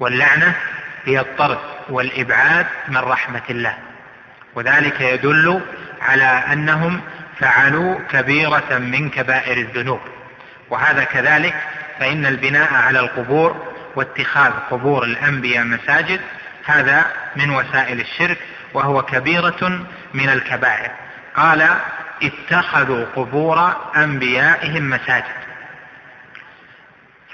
واللعنة 0.00 0.54
هي 1.04 1.20
الطرد 1.20 1.58
والإبعاد 1.88 2.66
من 2.88 2.96
رحمة 2.96 3.42
الله. 3.50 3.78
وذلك 4.54 5.00
يدل 5.00 5.60
على 6.02 6.42
أنهم 6.52 7.00
فعلوا 7.38 7.98
كبيرة 8.10 8.78
من 8.78 9.10
كبائر 9.10 9.56
الذنوب. 9.56 10.00
وهذا 10.70 11.04
كذلك 11.04 11.54
فإن 12.00 12.26
البناء 12.26 12.74
على 12.74 13.00
القبور 13.00 13.72
واتخاذ 13.96 14.52
قبور 14.70 15.04
الأنبياء 15.04 15.64
مساجد 15.64 16.20
هذا 16.64 17.06
من 17.36 17.50
وسائل 17.50 18.00
الشرك 18.00 18.38
وهو 18.74 19.02
كبيرة 19.02 19.86
من 20.14 20.28
الكبائر. 20.28 20.90
قال 21.36 21.68
اتخذوا 22.22 23.04
قبور 23.16 23.72
أنبيائهم 23.96 24.90
مساجد. 24.90 25.24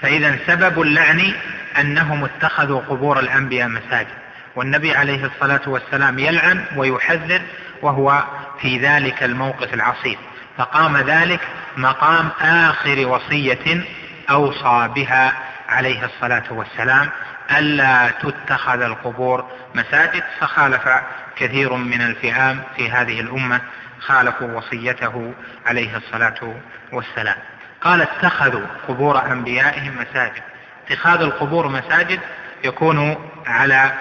فإذا 0.01 0.39
سبب 0.47 0.81
اللعن 0.81 1.33
أنهم 1.79 2.23
اتخذوا 2.23 2.81
قبور 2.81 3.19
الأنبياء 3.19 3.67
مساجد. 3.67 4.07
والنبي 4.55 4.95
عليه 4.95 5.25
الصلاة 5.25 5.61
والسلام 5.67 6.19
يلعن 6.19 6.65
ويحذر 6.75 7.41
وهو 7.81 8.23
في 8.61 8.77
ذلك 8.77 9.23
الموقف 9.23 9.73
العصيب. 9.73 10.17
فقام 10.57 10.97
ذلك 10.97 11.39
مقام 11.77 12.29
آخر 12.41 13.07
وصية 13.07 13.83
أوصى 14.29 14.89
بها 14.95 15.33
عليه 15.69 16.05
الصلاة 16.05 16.43
والسلام 16.53 17.09
ألا 17.57 18.09
تتخذ 18.09 18.81
القبور 18.81 19.51
مساجد. 19.75 20.23
فخالف 20.39 20.89
كثير 21.35 21.73
من 21.73 22.01
الفئام 22.01 22.63
في 22.77 22.91
هذه 22.91 23.19
الأمة 23.19 23.61
خالفوا 24.05 24.57
وصيته 24.57 25.33
عليه 25.65 25.97
الصلاة 25.97 26.55
والسلام. 26.91 27.37
قال 27.81 28.01
اتخذوا 28.01 28.65
قبور 28.87 29.31
أنبيائهم 29.31 29.97
مساجد. 30.01 30.43
اتخاذ 30.87 31.21
القبور 31.21 31.67
مساجد 31.67 32.19
يكون 32.63 33.29
على 33.45 33.93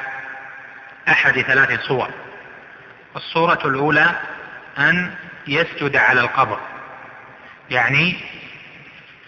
أحد 1.08 1.40
ثلاث 1.40 1.80
صور. 1.80 2.08
الصورة 3.16 3.58
الأولى 3.64 4.10
أن 4.78 5.14
يسجد 5.46 5.96
على 5.96 6.20
القبر. 6.20 6.58
يعني 7.70 8.16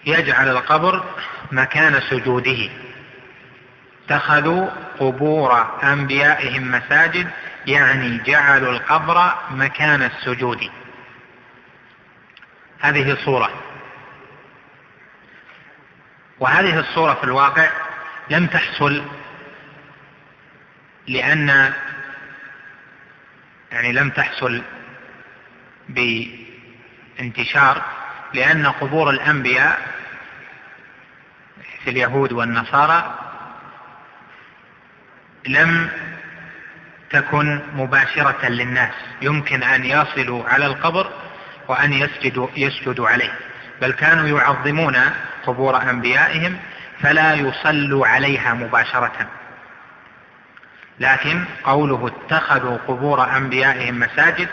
يجعل 0.05 0.49
القبر 0.49 1.03
مكان 1.51 2.01
سجوده. 2.09 2.69
اتخذوا 4.05 4.69
قبور 4.99 5.79
أنبيائهم 5.83 6.71
مساجد 6.71 7.31
يعني 7.67 8.17
جعلوا 8.17 8.71
القبر 8.71 9.33
مكان 9.51 10.01
السجود. 10.03 10.69
هذه 12.79 13.17
صورة 13.25 13.49
وهذه 16.39 16.79
الصورة 16.79 17.13
في 17.13 17.23
الواقع 17.23 17.69
لم 18.29 18.47
تحصل 18.47 19.03
لأن 21.07 21.73
يعني 23.71 23.91
لم 23.91 24.09
تحصل 24.09 24.61
بانتشار 25.89 27.81
لأن 28.33 28.67
قبور 28.67 29.09
الأنبياء 29.09 29.95
في 31.83 31.89
اليهود 31.89 32.31
والنصارى 32.31 33.24
لم 35.47 35.89
تكن 37.09 37.59
مباشرة 37.75 38.45
للناس. 38.47 38.93
يمكن 39.21 39.63
أن 39.63 39.85
يصلوا 39.85 40.49
على 40.49 40.65
القبر 40.65 41.11
وأن 41.67 41.93
يسجدوا, 41.93 42.47
يسجدوا 42.57 43.09
عليه. 43.09 43.31
بل 43.81 43.91
كانوا 43.91 44.39
يعظمون 44.39 44.95
قبور 45.45 45.81
أنبيائهم 45.89 46.57
فلا 46.99 47.33
يصلوا 47.33 48.07
عليها 48.07 48.53
مباشرة. 48.53 49.27
لكن 50.99 51.45
قوله 51.63 52.07
اتخذوا 52.07 52.77
قبور 52.87 53.37
أنبيائهم 53.37 53.99
مساجد 53.99 54.47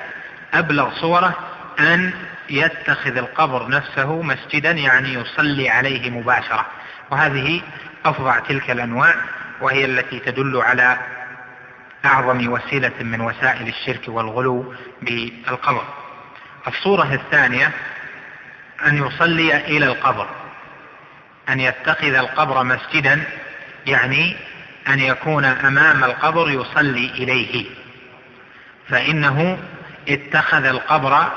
أبلغ 0.54 0.90
صورة 1.00 1.34
أن 1.80 2.12
يتخذ 2.50 3.16
القبر 3.16 3.68
نفسه 3.68 4.22
مسجدا 4.22 4.70
يعني 4.70 5.14
يصلي 5.14 5.68
عليه 5.70 6.10
مباشرة. 6.10 6.66
وهذه 7.10 7.62
أفظع 8.04 8.38
تلك 8.38 8.70
الأنواع 8.70 9.14
وهي 9.62 9.84
التي 9.84 10.18
تدل 10.18 10.56
على 10.62 10.98
أعظم 12.04 12.52
وسيلة 12.52 12.92
من 13.00 13.20
وسائل 13.20 13.68
الشرك 13.68 14.02
والغلو 14.08 14.74
بالقبر. 15.02 15.84
الصورة 16.68 17.14
الثانية 17.14 17.70
أن 18.86 19.06
يصلي 19.06 19.56
إلى 19.56 19.86
القبر 19.86 20.28
أن 21.48 21.60
يتخذ 21.60 22.14
القبر 22.14 22.64
مسجدا 22.64 23.22
يعني 23.86 24.36
أن 24.88 24.98
يكون 25.00 25.44
أمام 25.44 26.04
القبر 26.04 26.50
يصلي 26.50 27.06
إليه. 27.06 27.66
فإنه 28.88 29.58
اتخذ 30.08 30.64
القبر 30.64 31.28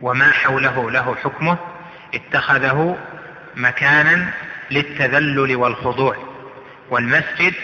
وما 0.00 0.30
حوله 0.30 0.90
له 0.90 1.16
حكمه 1.24 1.58
اتخذه 2.14 2.98
مكانا 3.56 4.32
للتذلل 4.70 5.56
والخضوع. 5.56 6.16
والمسجد 6.90 7.54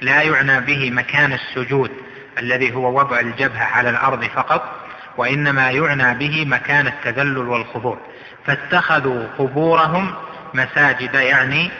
لا 0.00 0.22
يعنى 0.22 0.60
به 0.60 0.90
مكان 0.90 1.32
السجود 1.32 1.90
الذي 2.38 2.74
هو 2.74 2.98
وضع 2.98 3.20
الجبهة 3.20 3.64
على 3.64 3.90
الأرض 3.90 4.24
فقط 4.24 4.80
وإنما 5.16 5.70
يعنى 5.70 6.18
به 6.18 6.44
مكان 6.44 6.86
التذلل 6.86 7.38
والخضوع. 7.38 7.98
فاتخذوا 8.46 9.26
قبورهم 9.38 10.14
مساجد 10.54 11.14
يعني 11.14 11.70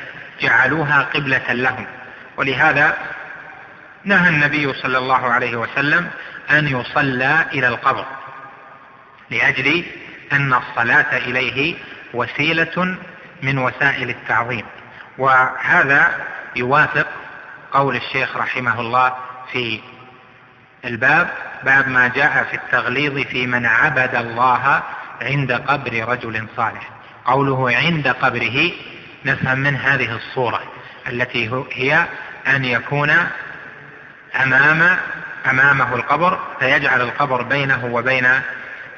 جعلوها 0.41 1.03
قبلة 1.03 1.53
لهم. 1.53 1.87
ولهذا 2.37 2.97
نهى 4.05 4.29
النبي 4.29 4.73
صلى 4.73 4.99
الله 4.99 5.27
عليه 5.33 5.57
وسلم 5.57 6.11
أن 6.51 6.69
يصلى 6.69 7.47
إلى 7.53 7.69
القبر 7.69 8.05
لأجل 9.31 9.85
أن 10.33 10.55
الصلاة 10.55 11.17
إليه 11.17 11.75
وسيلة 12.15 12.97
من 13.45 13.59
وسائل 13.59 14.11
التعظيم. 14.11 14.65
وهذا 15.19 16.27
يوافق 16.57 17.07
قول 17.73 17.97
الشيخ 17.97 18.37
رحمه 18.37 18.81
الله 18.81 19.15
في 19.53 19.81
الباب 20.85 21.29
باب 21.65 21.89
ما 21.89 22.09
جاء 22.09 22.45
في 22.51 22.57
التغليظ 22.57 23.19
في 23.19 23.47
من 23.47 23.67
عبد 23.67 24.15
الله 24.15 24.83
عند 25.23 25.53
قبر 25.53 26.09
رجل 26.09 26.47
صالح. 26.57 26.91
قوله 27.25 27.77
عند 27.77 28.09
قبره 28.09 28.73
نفهم 29.25 29.59
من 29.59 29.77
هذه 29.77 30.17
الصورة 30.17 30.61
التي 31.09 31.65
هي 31.73 32.07
أن 32.47 32.65
يكون 32.65 33.11
أمام 34.43 34.99
أمامه 35.51 35.95
القبر 35.95 36.39
فيجعل 36.61 37.01
القبر 37.01 37.43
بينه 37.43 37.85
وبين 37.85 38.27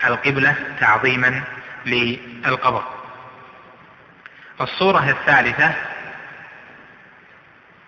القبلة 0.06 0.54
تعظيما 0.80 1.42
للقبر. 1.86 2.95
الصورة 4.60 5.10
الثالثة 5.10 5.74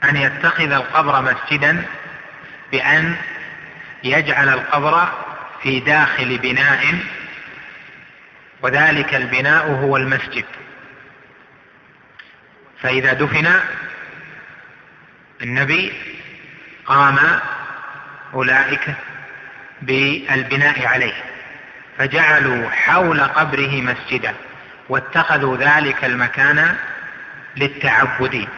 أن 0.05 0.17
يتخذ 0.17 0.73
القبر 0.73 1.23
مسجدا 1.23 1.85
بأن 2.73 3.17
يجعل 4.05 4.49
القبر 4.49 5.09
في 5.63 5.81
داخل 5.81 6.39
بناء 6.39 6.99
وذلك 8.63 9.15
البناء 9.15 9.67
هو 9.67 9.97
المسجد. 9.97 10.45
فإذا 12.83 13.13
دفن 13.13 13.61
النبي 15.43 15.93
قام 16.87 17.19
أولئك 18.35 18.95
بالبناء 19.83 20.87
عليه 20.87 21.25
فجعلوا 21.99 22.71
حول 22.71 23.21
قبره 23.21 23.83
مسجدا. 23.83 24.35
واتخذوا 24.89 25.57
ذلك 25.57 26.05
المكان 26.05 26.77
للتعبد 27.57 28.49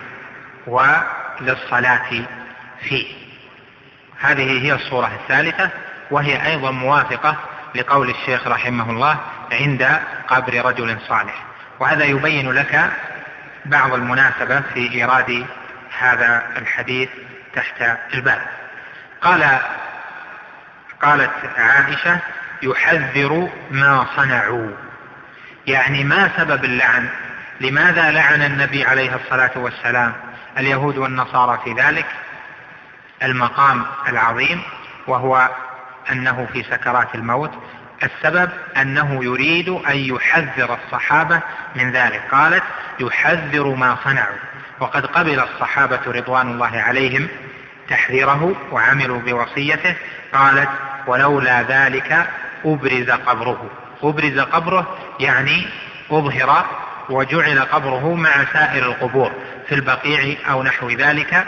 وللصلاة 0.67 2.25
فيه. 2.81 3.07
هذه 4.21 4.63
هي 4.63 4.73
الصورة 4.73 5.13
الثالثة 5.23 5.71
وهي 6.11 6.47
أيضا 6.47 6.71
موافقة 6.71 7.37
لقول 7.75 8.11
الشيخ 8.11 8.47
رحمه 8.47 8.91
الله 8.91 9.19
عند 9.53 10.01
قبر 10.29 10.65
رجل 10.65 10.99
صالح. 11.09 11.43
وهذا 11.81 12.05
يبين 12.05 12.53
لك 12.53 12.91
بعض 13.65 13.95
المناسبة 13.95 14.61
في 14.61 14.93
إيراد 14.93 15.47
هذا 15.99 16.43
الحديث 16.57 17.09
تحت 17.55 17.99
الباب. 18.15 18.43
قال 19.21 19.59
قالت 21.03 21.31
عائشة 21.59 22.19
يحذر 22.63 23.51
ما 23.71 24.07
صنعوا. 24.17 24.71
يعني 25.67 26.05
ما 26.05 26.31
سبب 26.37 26.65
اللعن. 26.65 27.09
لماذا 27.61 28.11
لعن 28.11 28.43
النبي 28.43 28.85
عليه 28.85 29.17
الصلاة 29.17 29.51
والسلام؟ 29.57 30.13
اليهود 30.59 30.99
والنصارى 30.99 31.61
في 31.65 31.73
ذلك؟ 31.73 32.07
المقام 33.23 33.85
العظيم 34.09 34.63
وهو 35.07 35.49
أنه 36.13 36.49
في 36.53 36.63
سكرات 36.63 37.15
الموت. 37.15 37.51
السبب 38.03 38.51
أنه 38.77 39.25
يريد 39.25 39.69
أن 39.69 39.97
يحذر 39.97 40.79
الصحابة 40.85 41.41
من 41.77 41.93
ذلك. 41.93 42.23
قالت 42.33 42.63
يحذر 43.01 43.75
ما 43.75 43.97
صنعوا. 44.05 44.39
وقد 44.81 45.07
قبل 45.07 45.41
الصحابة 45.41 46.01
رضوان 46.07 46.51
الله 46.51 46.81
عليهم 46.81 47.29
تحذيره 47.89 48.55
وعملوا 48.73 49.21
بوصيته. 49.21 49.95
قالت 50.33 50.69
ولولا 51.07 51.63
ذلك 51.63 52.27
أبرز 52.65 53.11
قبره. 53.11 53.71
أبرز 54.03 54.39
قبره 54.39 54.99
يعني 55.21 55.67
أظهر 56.11 56.67
وجعل 57.11 57.59
قبره 57.59 58.15
مع 58.15 58.45
سائر 58.53 58.87
القبور 58.87 59.33
في 59.69 59.75
البقيع 59.75 60.37
أو 60.51 60.63
نحو 60.63 60.91
ذلك 60.91 61.47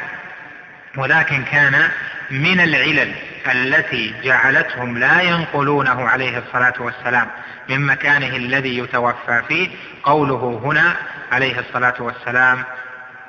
ولكن 0.97 1.43
كان 1.43 1.88
من 2.31 2.61
العلل 2.61 3.15
التي 3.53 4.15
جعلتهم 4.25 4.99
لا 4.99 5.21
ينقلونه 5.23 6.09
عليه 6.09 6.38
الصلاة 6.38 6.75
والسلام 6.79 7.27
من 7.69 7.87
مكانه 7.87 8.37
الذي 8.37 8.79
يتوفى 8.79 9.43
فيه. 9.49 9.69
قوله 10.03 10.61
هنا 10.65 10.97
عليه 11.33 11.59
الصلاة 11.59 11.95
والسلام 11.99 12.65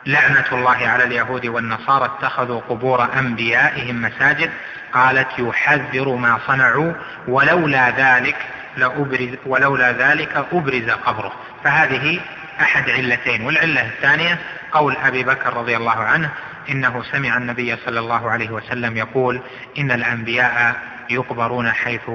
لعنة 0.05 0.45
الله 0.51 0.87
على 0.87 1.03
اليهود 1.03 1.45
والنصارى 1.45 2.05
اتخذوا 2.05 2.61
قبور 2.61 3.07
أنبيائهم 3.19 4.01
مساجد 4.01 4.49
قالت 4.93 5.27
يحذر 5.37 6.15
ما 6.15 6.39
صنعوا 6.47 6.93
ولولا 7.27 7.89
ذلك 7.89 8.35
لأبرز 8.77 9.29
ولولا 9.45 9.91
ذلك 9.91 10.45
أبرز 10.51 10.89
قبره. 10.89 11.33
فهذه 11.63 12.19
أحد 12.61 12.89
علتين 12.89 13.45
والعلة 13.45 13.87
الثانية 13.87 14.39
قول 14.71 14.97
أبي 14.97 15.23
بكر 15.23 15.53
رضي 15.53 15.77
الله 15.77 15.97
عنه 15.97 16.29
إنه 16.69 17.03
سمع 17.11 17.37
النبي 17.37 17.75
صلى 17.85 17.99
الله 17.99 18.31
عليه 18.31 18.49
وسلم 18.49 18.97
يقول 18.97 19.41
إن 19.77 19.91
الأنبياء 19.91 20.75
يقبرون 21.09 21.71
حيث 21.71 22.09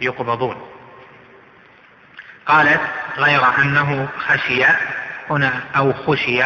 يقبضون. 0.00 0.56
قالت 2.46 2.80
غير 3.18 3.42
أنه 3.58 4.08
خشي 4.18 4.64
هنا 5.30 5.52
أو 5.76 5.92
خشي 5.92 6.42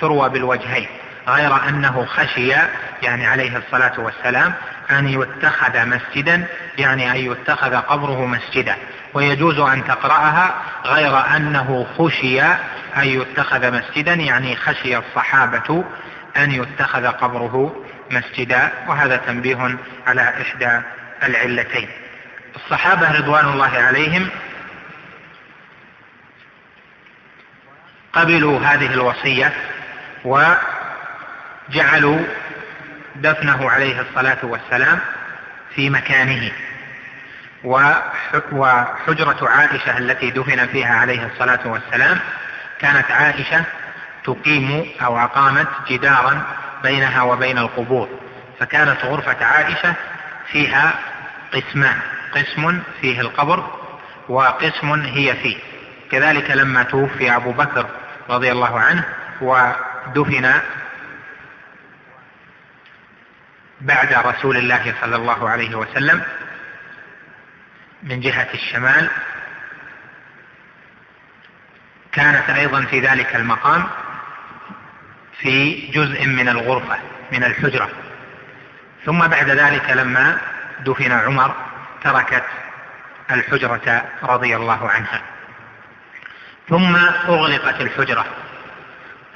تروى 0.00 0.28
بالوجهين. 0.28 0.88
غير 1.28 1.68
أنه 1.68 2.06
خشي 2.06 2.54
يعني 3.02 3.26
عليه 3.26 3.56
الصلاة 3.56 4.00
والسلام 4.00 4.54
أن 4.90 5.08
يتخذ 5.08 5.86
مسجدا 5.86 6.46
يعني 6.78 7.10
أن 7.10 7.16
يتخذ 7.16 7.76
قبره 7.76 8.26
مسجدا. 8.26 8.76
ويجوز 9.14 9.58
أن 9.58 9.84
تقرأها 9.84 10.54
غير 10.84 11.36
أنه 11.36 11.86
خشي 11.98 12.42
أن 12.96 13.04
يتخذ 13.04 13.72
مسجدا 13.72 14.14
يعني 14.14 14.56
خشي 14.56 14.96
الصحابة 14.96 15.84
أن 16.36 16.50
يتخذ 16.50 17.06
قبره 17.06 17.84
مسجدا. 18.10 18.70
وهذا 18.88 19.16
تنبيه 19.16 19.76
على 20.06 20.22
إحدى 20.22 20.80
العلتين. 21.22 21.88
الصحابة 22.56 23.18
رضوان 23.18 23.44
الله 23.44 23.78
عليهم 23.78 24.28
قبلوا 28.12 28.60
هذه 28.60 28.94
الوصية 28.94 29.52
وجعلوا 31.68 32.18
دفنه 33.16 33.70
عليه 33.70 34.00
الصلاة 34.00 34.38
والسلام 34.42 34.98
في 35.74 35.90
مكانه. 35.90 36.50
وحجرة 38.52 39.48
عائشة 39.48 39.98
التي 39.98 40.30
دفن 40.30 40.66
فيها 40.66 40.94
عليه 40.94 41.26
الصلاة 41.26 41.60
والسلام 41.64 42.18
كانت 42.80 43.10
عائشة 43.10 43.64
تقيم 44.24 44.86
أو 45.04 45.18
أقامت 45.18 45.66
جدارا 45.88 46.42
بينها 46.82 47.22
وبين 47.22 47.58
القبور. 47.58 48.08
فكانت 48.60 49.04
غرفة 49.04 49.44
عائشة 49.44 49.94
فيها 50.52 50.94
قسمان 51.54 51.98
قسم 52.34 52.80
فيه 53.00 53.20
القبر 53.20 53.70
وقسم 54.28 54.92
هي 54.92 55.34
فيه. 55.34 55.56
كذلك 56.10 56.50
لما 56.50 56.82
توفي 56.82 57.36
أبو 57.36 57.52
بكر 57.52 57.86
رضي 58.30 58.52
الله 58.52 58.80
عنه 58.80 59.04
ودفن 59.40 60.52
بعد 63.80 64.12
رسول 64.12 64.56
الله 64.56 64.94
صلى 65.00 65.16
الله 65.16 65.48
عليه 65.48 65.74
وسلم 65.74 66.22
من 68.02 68.20
جهة 68.20 68.48
الشمال 68.54 69.10
كانت 72.12 72.50
أيضا 72.50 72.80
في 72.80 73.00
ذلك 73.00 73.36
المقام 73.36 73.86
في 75.38 75.86
جزء 75.90 76.26
من 76.26 76.48
الغرفة 76.48 76.98
من 77.32 77.44
الحجرة. 77.44 77.88
ثم 79.04 79.26
بعد 79.26 79.50
ذلك 79.50 79.90
لما 79.90 80.38
دفن 80.80 81.12
عمر 81.12 81.54
تركت 82.04 82.44
الحجرة 83.30 84.04
رضي 84.22 84.56
الله 84.56 84.90
عنها. 84.90 85.22
ثم 86.68 86.96
أغلقت 87.28 87.80
الحجرة 87.80 88.26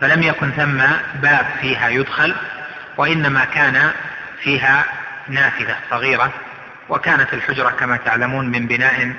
فلم 0.01 0.23
يكن 0.23 0.51
ثم 0.51 0.79
باب 1.15 1.47
فيها 1.61 1.89
يدخل 1.89 2.35
وإنما 2.97 3.45
كان 3.45 3.93
فيها 4.43 4.85
نافذة 5.29 5.77
صغيرة 5.91 6.33
وكانت 6.89 7.35
الحجرة 7.35 7.71
كما 7.71 7.97
تعلمون 7.97 8.47
من 8.47 8.67
بناء 8.67 9.13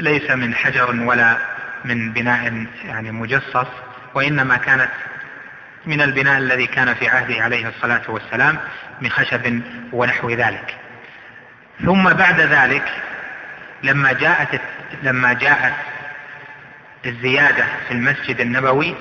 ليس 0.00 0.30
من 0.30 0.54
حجر 0.54 0.90
ولا 0.90 1.36
من 1.84 2.12
بناء 2.12 2.66
يعني 2.84 3.10
مجصص 3.10 3.66
وإنما 4.14 4.56
كانت 4.56 4.90
من 5.86 6.00
البناء 6.00 6.38
الذي 6.38 6.66
كان 6.66 6.94
في 6.94 7.08
عهده 7.08 7.42
عليه 7.42 7.68
الصلاة 7.68 8.02
والسلام 8.08 8.58
من 9.00 9.10
خشب 9.10 9.60
ونحو 9.92 10.30
ذلك. 10.30 10.76
ثم 11.84 12.12
بعد 12.12 12.40
ذلك 12.40 12.88
لما 13.82 14.12
جاءت 14.12 14.60
لما 15.02 15.32
جاءت 15.32 15.74
الزيادة 17.06 17.64
في 17.88 17.94
المسجد 17.94 18.40
النبوي 18.40 18.94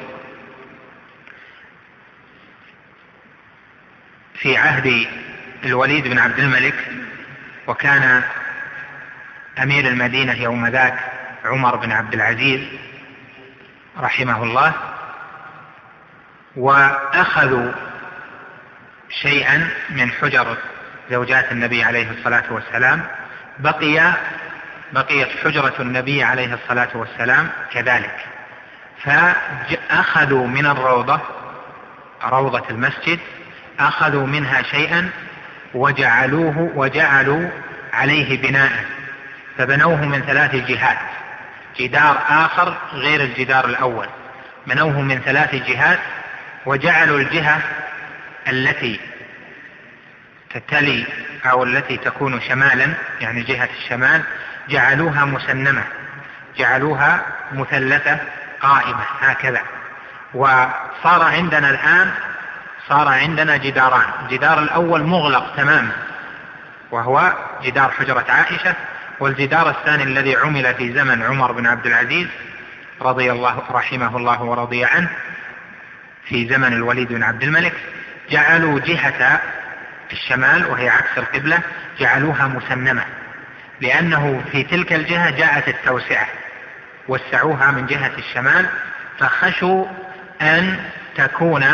في 4.40 4.58
عهد 4.58 5.08
الوليد 5.64 6.08
بن 6.08 6.20
عبد 6.20 6.40
الملك 6.40 6.76
وكان 7.68 8.24
أمير 9.64 9.88
المدينة 9.88 10.42
يوم 10.42 10.68
ذاك 10.68 11.00
عمر 11.46 11.76
بن 11.76 11.92
عبد 11.92 12.14
العزيز 12.14 12.62
رحمه 14.00 14.44
الله 14.44 14.74
وأخذوا 16.56 17.72
شيئا 19.10 19.70
من 19.90 20.12
حجر 20.12 20.58
زوجات 21.12 21.52
النبي 21.52 21.84
عليه 21.84 22.12
الصلاة 22.12 22.44
والسلام. 22.50 23.06
بقي 23.60 24.14
بقيت 24.92 25.28
حجرة 25.44 25.74
النبي 25.80 26.24
عليه 26.24 26.54
الصلاة 26.54 26.90
والسلام 26.94 27.50
كذلك. 27.72 28.26
فأخذوا 29.04 30.48
من 30.48 30.66
الروضة 30.66 31.20
روضة 32.24 32.64
المسجد 32.70 33.20
أخذوا 33.80 34.28
منها 34.28 34.62
شيئا 34.62 35.10
وجعلوه 35.74 36.72
وجعلوا 36.76 37.50
عليه 37.94 38.42
بناء 38.42 38.86
فبنوه 39.58 40.06
من 40.06 40.22
ثلاث 40.22 40.56
جهات 40.56 40.98
جدار 41.80 42.22
آخر 42.30 42.78
غير 42.94 43.22
الجدار 43.22 43.66
الأول. 43.66 44.08
بنوه 44.68 45.02
من 45.02 45.20
ثلاث 45.20 45.56
جهات 45.56 46.00
وجعلوا 46.66 47.20
الجهة 47.20 47.62
التي 48.48 49.00
تتلي 50.50 51.06
أو 51.46 51.64
التي 51.64 51.98
تكون 51.98 52.42
شمالا 52.42 52.88
يعني 53.22 53.42
جهة 53.42 53.70
الشمال 53.78 54.22
جعلوها 54.70 55.26
مسنمة 55.26 55.84
جعلوها 56.58 57.22
مثلثة 57.52 58.18
قائمة 58.62 59.04
هكذا. 59.22 59.62
وصار 60.34 61.24
عندنا 61.24 61.70
الآن 61.70 62.12
صار 62.90 63.08
عندنا 63.08 63.58
جداران. 63.58 64.06
الجدار 64.24 64.60
الأول 64.60 65.04
مغلق 65.04 65.56
تماما 65.56 65.92
وهو 66.92 67.34
جدار 67.64 67.92
حجرة 67.92 68.26
عائشة 68.30 68.74
والجدار 69.20 69.70
الثاني 69.70 70.04
الذي 70.04 70.36
عمل 70.36 70.76
في 70.76 70.94
زمن 70.94 71.24
عمر 71.24 71.52
بن 71.52 71.68
عبد 71.68 71.86
العزيز 71.86 72.28
رضي 73.02 73.32
الله 73.32 73.64
رحمه 73.72 74.18
الله 74.18 74.42
ورضي 74.42 74.86
عنه 74.86 75.10
في 76.26 76.48
زمن 76.50 76.74
الوليد 76.74 77.08
بن 77.08 77.24
عبد 77.24 77.44
الملك 77.44 77.74
جعلوا 78.32 78.80
جهة 78.80 79.42
الشمال 80.12 80.66
وهي 80.66 80.90
عكس 80.90 81.18
القبلة 81.18 81.60
جعلوها 82.00 82.48
مسنمة 82.48 83.04
لأنه 83.82 84.42
في 84.52 84.64
تلك 84.64 84.94
الجهة 84.94 85.30
جاءت 85.30 85.68
التوسعة 85.68 86.28
وسعوها 87.08 87.72
من 87.72 87.86
جهة 87.86 88.12
الشمال 88.18 88.66
فخشوا 89.20 89.86
أن 90.42 90.80
تكون 91.16 91.66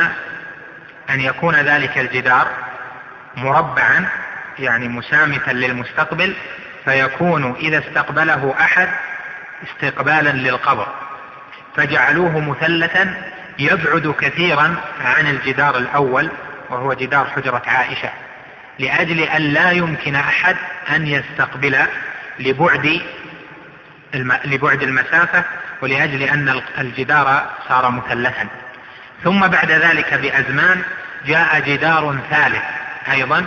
أن 1.09 1.21
يكون 1.21 1.55
ذلك 1.55 1.97
الجدار 1.97 2.47
مربعا 3.35 4.07
يعني 4.59 4.87
مسامتا 4.87 5.51
للمستقبل 5.51 6.35
فيكون 6.85 7.55
إذا 7.55 7.77
استقبله 7.77 8.55
أحد 8.59 8.89
استقبالا 9.63 10.29
للقبر. 10.29 10.87
فجعلوه 11.75 12.39
مثلثا 12.39 13.13
يبعد 13.59 14.15
كثيرا 14.19 14.75
عن 15.05 15.27
الجدار 15.27 15.77
الأول 15.77 16.29
وهو 16.69 16.93
جدار 16.93 17.25
حجرة 17.25 17.61
عائشة 17.67 18.09
لأجل 18.79 19.19
أن 19.19 19.41
لا 19.41 19.71
يمكن 19.71 20.15
أحد 20.15 20.55
أن 20.89 21.07
يستقبل 21.07 21.77
لبعد 22.39 23.01
لبعد 24.45 24.83
المسافة 24.83 25.43
ولأجل 25.81 26.23
أن 26.23 26.61
الجدار 26.77 27.49
صار 27.69 27.91
مثلثا. 27.91 28.47
ثم 29.23 29.47
بعد 29.47 29.71
ذلك 29.71 30.13
بأزمان 30.13 30.81
جاء 31.25 31.59
جدار 31.59 32.17
ثالث 32.29 32.63
أيضا 33.11 33.45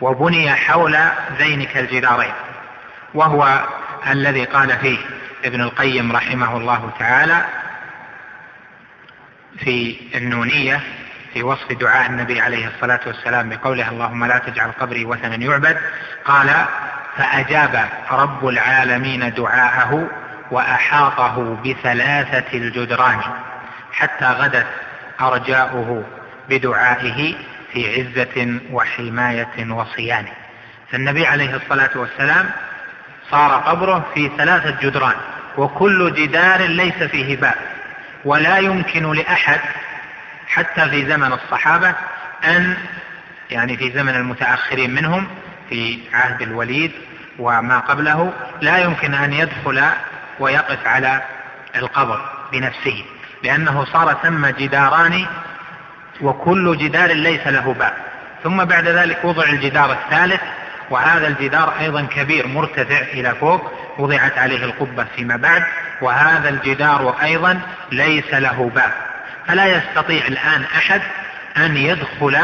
وبني 0.00 0.54
حول 0.54 0.98
ذينك 1.38 1.76
الجدارين 1.76 2.32
وهو 3.14 3.64
الذي 4.10 4.44
قال 4.44 4.78
فيه 4.78 4.98
ابن 5.44 5.60
القيم 5.60 6.12
رحمه 6.12 6.56
الله 6.56 6.90
تعالى 6.98 7.44
في 9.58 9.96
النونية 10.14 10.80
في 11.32 11.42
وصف 11.42 11.72
دعاء 11.72 12.06
النبي 12.10 12.40
عليه 12.40 12.66
الصلاة 12.66 13.00
والسلام 13.06 13.48
بقوله 13.48 13.88
اللهم 13.88 14.24
لا 14.24 14.38
تجعل 14.38 14.70
قبري 14.80 15.04
وثنا 15.04 15.36
يعبد 15.36 15.78
قال 16.24 16.64
فأجاب 17.16 17.88
رب 18.10 18.48
العالمين 18.48 19.34
دعاءه 19.34 20.08
وأحاطه 20.50 21.56
بثلاثة 21.64 22.58
الجدران 22.58 23.20
حتى 23.92 24.24
غدت 24.24 24.66
أرجاؤه 25.20 26.04
بدعائه 26.48 27.34
في 27.72 28.00
عزة 28.00 28.60
وحماية 28.72 29.70
وصيانة. 29.70 30.32
فالنبي 30.90 31.26
عليه 31.26 31.56
الصلاة 31.56 31.90
والسلام 31.94 32.50
صار 33.30 33.50
قبره 33.52 34.04
في 34.14 34.30
ثلاثة 34.38 34.88
جدران 34.88 35.16
وكل 35.56 36.14
جدار 36.14 36.60
ليس 36.60 37.02
فيه 37.02 37.36
باب. 37.36 37.54
ولا 38.24 38.58
يمكن 38.58 39.12
لأحد 39.12 39.60
حتى 40.46 40.88
في 40.88 41.06
زمن 41.06 41.32
الصحابة 41.32 41.94
أن 42.44 42.76
يعني 43.50 43.76
في 43.76 43.90
زمن 43.90 44.14
المتأخرين 44.14 44.94
منهم 44.94 45.26
في 45.70 45.98
عهد 46.12 46.42
الوليد 46.42 46.92
وما 47.38 47.78
قبله 47.78 48.32
لا 48.60 48.78
يمكن 48.78 49.14
أن 49.14 49.32
يدخل 49.32 49.82
ويقف 50.38 50.86
على 50.86 51.22
القبر 51.76 52.30
بنفسه. 52.52 53.04
لأنه 53.42 53.84
صار 53.84 54.16
ثم 54.22 54.46
جداران 54.46 55.26
وكل 56.20 56.78
جدار 56.78 57.12
ليس 57.12 57.46
له 57.46 57.74
باب 57.78 57.92
ثم 58.44 58.64
بعد 58.64 58.88
ذلك 58.88 59.24
وضع 59.24 59.44
الجدار 59.44 59.92
الثالث 59.92 60.40
وهذا 60.90 61.28
الجدار 61.28 61.72
أيضا 61.80 62.02
كبير 62.02 62.46
مرتفع 62.46 62.98
إلى 62.98 63.34
فوق 63.34 63.72
وضعت 63.98 64.38
عليه 64.38 64.64
القبة 64.64 65.04
فيما 65.16 65.36
بعد 65.36 65.64
وهذا 66.00 66.48
الجدار 66.48 67.14
أيضا 67.22 67.60
ليس 67.92 68.34
له 68.34 68.70
باب 68.74 68.92
فلا 69.46 69.66
يستطيع 69.66 70.26
الآن 70.26 70.64
أحد 70.76 71.02
أن 71.56 71.76
يدخل 71.76 72.38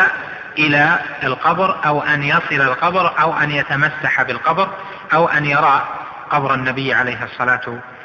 إلى 0.58 0.98
القبر 1.22 1.76
أو 1.87 2.02
أن 2.02 2.22
يصل 2.22 2.54
القبر 2.62 3.20
أو 3.20 3.38
أن 3.38 3.50
يتمسح 3.50 4.22
بالقبر 4.22 4.68
أو 5.14 5.28
أن 5.28 5.44
يرى 5.44 5.88
قبر 6.30 6.54
النبي 6.54 6.94
عليه 6.94 7.24
الصلاة 7.24 7.61
والسلام 7.66 7.97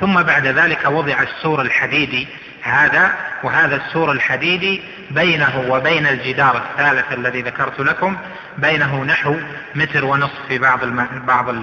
ثم 0.00 0.22
بعد 0.22 0.46
ذلك 0.46 0.84
وضع 0.86 1.22
السور 1.22 1.60
الحديدي 1.60 2.28
هذا 2.62 3.14
وهذا 3.42 3.76
السور 3.76 4.12
الحديدي 4.12 4.82
بينه 5.10 5.64
وبين 5.68 6.06
الجدار 6.06 6.56
الثالث 6.56 7.12
الذي 7.12 7.42
ذكرت 7.42 7.80
لكم 7.80 8.16
بينه 8.58 9.04
نحو 9.04 9.36
متر 9.74 10.04
ونصف 10.04 10.46
في 10.48 10.58
بعض 10.58 10.84
بعض 11.26 11.54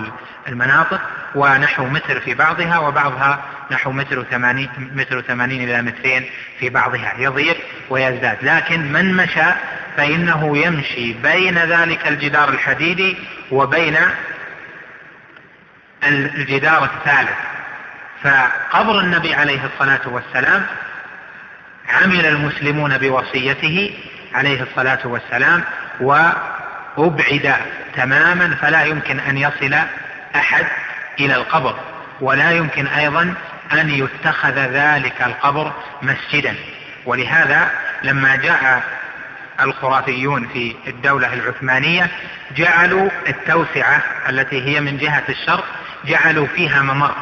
المناطق 0.47 1.01
ونحو 1.35 1.85
متر 1.85 2.19
في 2.19 2.33
بعضها 2.33 2.77
وبعضها 2.77 3.39
نحو 3.71 3.91
متر 3.91 4.19
وثمانين 4.19 4.69
متر 4.95 5.17
وثمانين 5.17 5.63
إلى 5.63 5.81
مترين 5.81 6.25
في 6.59 6.69
بعضها. 6.69 7.13
يضيق 7.17 7.57
ويزداد. 7.89 8.37
لكن 8.41 8.91
من 8.91 9.13
مشى 9.13 9.51
فإنه 9.97 10.57
يمشي 10.57 11.13
بين 11.13 11.57
ذلك 11.57 12.07
الجدار 12.07 12.49
الحديدي 12.49 13.17
وبين 13.51 13.97
الجدار 16.03 16.83
الثالث. 16.83 17.56
فقبر 18.23 18.99
النبي 18.99 19.33
عليه 19.33 19.59
الصلاة 19.65 20.01
والسلام 20.05 20.65
عمل 21.89 22.25
المسلمون 22.25 22.97
بوصيته 22.97 23.93
عليه 24.33 24.61
الصلاة 24.61 24.99
والسلام 25.07 25.63
وأبعد 25.99 27.55
تماما 27.95 28.55
فلا 28.55 28.83
يمكن 28.83 29.19
أن 29.19 29.37
يصل 29.37 29.75
أحد 30.35 30.65
إلى 31.19 31.35
القبر 31.35 31.79
ولا 32.21 32.51
يمكن 32.51 32.87
أيضا 32.87 33.33
أن 33.73 33.89
يتخذ 33.89 34.59
ذلك 34.59 35.21
القبر 35.21 35.71
مسجدا. 36.01 36.55
ولهذا 37.05 37.71
لما 38.03 38.35
جاء 38.35 38.83
الخرافيون 39.61 40.47
في 40.47 40.75
الدولة 40.87 41.33
العثمانية 41.33 42.09
جعلوا 42.57 43.09
التوسعة 43.27 44.03
التي 44.29 44.63
هي 44.63 44.81
من 44.81 44.97
جهة 44.97 45.23
الشرق 45.29 45.65
جعلوا 46.05 46.47
فيها 46.47 46.81
ممر. 46.81 47.15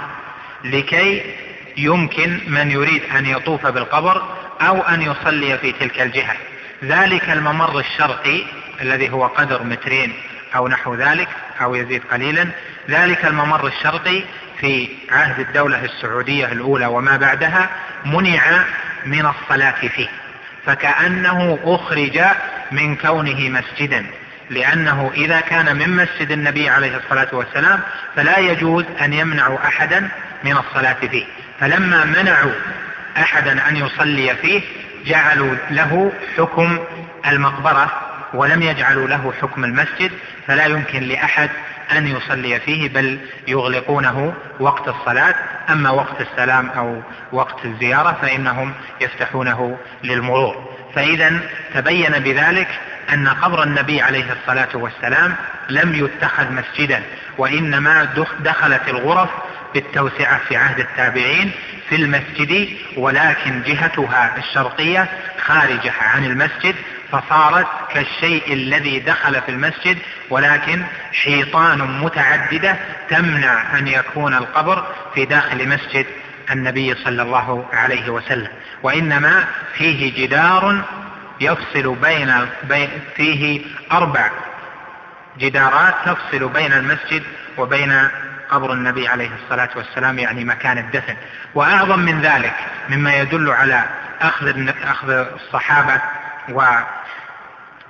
لكي 0.66 1.36
يمكن 1.78 2.40
من 2.48 2.72
يريد 2.72 3.02
أن 3.18 3.26
يطوف 3.26 3.68
بالقبر 3.68 4.24
أو 4.62 4.82
أن 4.82 5.02
يصلي 5.02 5.58
في 5.58 5.72
تلك 5.72 6.02
الجهة. 6.02 6.36
ذلك 6.84 7.30
الممر 7.30 7.80
الشرقي 7.80 8.44
الذي 8.82 9.10
هو 9.10 9.28
قدر 9.28 9.64
مترين 9.64 10.14
أو 10.56 10.68
نحو 10.68 10.96
ذلك 10.96 11.28
أو 11.62 11.76
يزيد 11.76 12.02
قليلا. 12.12 12.48
ذلك 12.90 13.26
الممر 13.26 13.68
الشرقي 13.68 14.24
في 14.60 14.88
عهد 15.12 15.40
الدولة 15.40 15.86
السعودية 15.86 16.46
الأولى 16.46 16.86
وما 16.86 17.18
بعدها 17.18 17.70
منع 18.06 18.64
من 19.06 19.26
الصلاة 19.26 19.88
فيه. 19.88 20.10
فكأنه 20.66 21.60
أخرج 21.64 22.22
من 22.72 22.96
كونه 22.96 23.50
مسجدا 23.50 24.06
لأنه 24.50 25.12
إذا 25.16 25.40
كان 25.40 25.76
من 25.76 25.90
مسجد 25.90 26.32
النبي 26.32 26.70
عليه 26.70 26.98
الصلاة 26.98 27.28
والسلام 27.34 27.80
فلا 28.16 28.38
يجوز 28.38 28.86
أن 29.02 29.14
يمنع 29.14 29.58
أحدا 29.66 30.10
من 30.46 30.58
الصلاة 30.58 30.94
فيه. 30.94 31.26
فلما 31.60 32.06
منعوا 32.06 32.52
أحدا 33.18 33.70
أن 33.70 33.76
يصلي 33.76 34.36
فيه 34.36 34.62
جعلوا 35.06 35.56
له 35.72 36.12
حكم 36.38 36.80
المقبرة 37.28 37.92
ولم 38.34 38.62
يجعلوا 38.62 39.08
له 39.08 39.34
حكم 39.42 39.64
المسجد 39.64 40.12
فلا 40.48 40.66
يمكن 40.66 41.04
لأحد 41.04 41.50
أن 41.92 42.08
يصلي 42.08 42.60
فيه 42.60 42.90
بل 42.90 43.20
يغلقونه 43.48 44.34
وقت 44.60 44.88
الصلاة. 44.88 45.36
أما 45.70 45.90
وقت 45.90 46.22
السلام 46.22 46.70
أو 46.70 47.02
وقت 47.32 47.66
الزيارة 47.66 48.18
فإنهم 48.22 48.74
يفتحونه 49.02 49.78
للمرور. 50.04 50.76
فإذا 50.96 51.40
تبين 51.74 52.12
بذلك 52.12 52.68
أن 53.14 53.28
قبر 53.28 53.64
النبي 53.64 54.02
عليه 54.02 54.26
الصلاة 54.32 54.70
والسلام 54.74 55.36
لم 55.70 55.96
يتخذ 55.96 56.52
مسجدا 56.52 57.04
وإنما 57.38 58.08
دخلت 58.40 58.88
الغرف 58.88 59.30
بالتوسعة 59.76 60.40
في 60.48 60.56
عهد 60.56 60.80
التابعين 60.80 61.52
في 61.90 61.96
المسجد 61.96 62.78
ولكن 62.98 63.62
جهتها 63.64 64.38
الشرقية 64.38 65.08
خارجة 65.46 65.94
عن 66.02 66.26
المسجد 66.26 66.76
فصارت 67.12 67.68
كالشيء 67.94 68.54
الذي 68.54 69.00
دخل 69.00 69.42
في 69.42 69.50
المسجد 69.50 69.98
ولكن 70.30 70.84
حيطان 71.14 71.82
متعددة 72.02 72.76
تمنع 73.10 73.78
أن 73.78 73.88
يكون 73.88 74.34
القبر 74.34 74.86
في 75.16 75.26
داخل 75.26 75.68
مسجد 75.70 76.06
النبي 76.52 76.96
صلى 76.96 77.22
الله 77.22 77.66
عليه 77.74 78.10
وسلم. 78.10 78.48
وإنما 78.84 79.46
فيه 79.78 80.26
جدار 80.26 80.82
يفصل 81.42 81.96
بين, 81.96 82.34
بين 82.64 82.90
فيه 83.16 83.62
أربع 83.92 84.30
جدارات 85.40 85.94
تفصل 86.06 86.50
بين 86.50 86.74
المسجد 86.74 87.24
وبين 87.58 88.08
قبر 88.50 88.74
النبي 88.74 89.08
عليه 89.08 89.30
الصلاة 89.44 89.70
والسلام 89.76 90.20
يعني 90.20 90.46
مكان 90.46 90.78
الدفن. 90.78 91.16
وأعظم 91.56 92.00
من 92.00 92.22
ذلك 92.22 92.54
مما 92.90 93.16
يدل 93.16 93.50
على 93.50 93.84
أخذ, 94.22 94.70
أخذ 94.84 95.10
الصحابة 95.10 96.02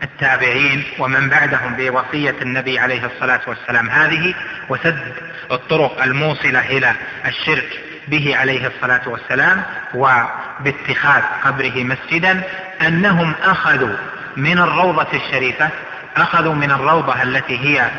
والتابعين 0.02 0.84
ومن 1.00 1.30
بعدهم 1.30 1.74
بوصية 1.78 2.36
النبي 2.42 2.80
عليه 2.80 3.06
الصلاة 3.06 3.42
والسلام. 3.48 3.90
هذه 3.90 4.34
وسد 4.70 5.14
الطرق 5.52 6.04
الموصلة 6.04 6.60
إلى 6.60 6.94
الشرك 7.26 7.80
به 8.08 8.38
عليه 8.38 8.68
الصلاة 8.68 9.10
والسلام 9.10 9.64
وباتخاذ 9.94 11.22
قبره 11.44 11.84
مسجدا 11.84 12.42
أنهم 12.82 13.34
أخذوا 13.44 13.96
من 14.38 14.60
الروضة 14.60 15.08
الشريفة 15.14 15.70
أخذوا 16.18 16.54
من 16.54 16.72
الروضة 16.72 17.24
التي 17.24 17.60
هي 17.60 17.90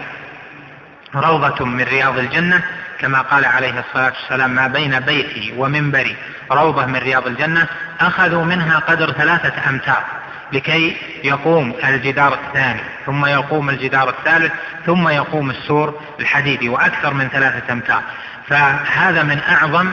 روضة 1.15 1.65
من 1.65 1.83
رياض 1.83 2.19
الجنة 2.19 2.63
كما 2.99 3.21
قال 3.21 3.45
عليه 3.45 3.81
الصلاة 3.81 4.13
والسلام 4.21 4.51
ما 4.51 4.67
بين 4.67 5.01
بيتي 5.01 5.55
ومنبري 5.57 6.17
روضة 6.53 6.87
من 6.87 6.97
رياض 6.97 7.27
الجنة 7.27 7.67
أخذوا 8.01 8.45
منها 8.45 8.79
قدر 8.79 9.13
ثلاثة 9.13 9.71
أمتار 9.71 10.05
لكي 10.53 10.97
يقوم 11.25 11.75
الجدار 11.85 12.35
الثاني 12.35 12.81
ثم 13.07 13.27
يقوم 13.27 13.71
الجدار 13.71 14.09
الثالث 14.09 14.53
ثم 14.87 15.09
يقوم 15.09 15.51
السور 15.51 16.01
الحديدي 16.21 16.69
وأكثر 16.69 17.15
من 17.15 17.29
ثلاثة 17.29 17.73
أمتار. 17.73 18.03
فهذا 18.49 19.23
من 19.23 19.41
أعظم 19.49 19.91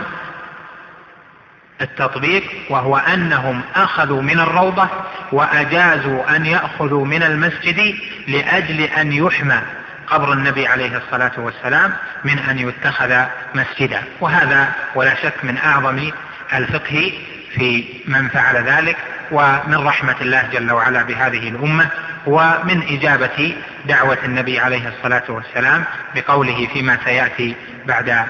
التطبيق 1.82 2.43
وهو 2.70 2.97
أنهم 2.97 3.61
أخذوا 3.76 4.22
من 4.22 4.39
الروضة 4.39 4.89
وأجازوا 5.32 6.36
أن 6.36 6.45
يأخذوا 6.45 7.05
من 7.05 7.24
المسجد 7.24 7.95
لأجل 8.28 8.82
أن 8.82 9.11
يحمى 9.11 9.61
قبر 10.08 10.34
النبي 10.34 10.68
عليه 10.68 10.97
الصلاة 10.97 11.32
والسلام 11.38 11.93
من 12.24 12.39
أن 12.39 12.60
يتخذ 12.60 13.24
مسجدا. 13.56 14.04
وهذا 14.22 14.72
ولا 14.95 15.16
شك 15.16 15.34
من 15.43 15.58
أعظم 15.58 16.12
الفقه 16.54 17.14
في 17.56 17.86
من 18.08 18.28
فعل 18.28 18.56
ذلك 18.64 18.97
ومن 19.32 19.76
رحمة 19.76 20.16
الله 20.22 20.49
جل 20.54 20.72
وعلا 20.72 21.04
بهذه 21.04 21.49
الأمة 21.49 21.88
ومن 22.26 22.84
إجابة 22.89 23.56
دعوة 23.86 24.18
النبي 24.26 24.60
عليه 24.60 24.88
الصلاة 24.88 25.24
والسلام 25.30 25.84
بقوله 26.16 26.68
فيما 26.74 26.97
سيأتي 27.06 27.56
بعد 27.86 28.26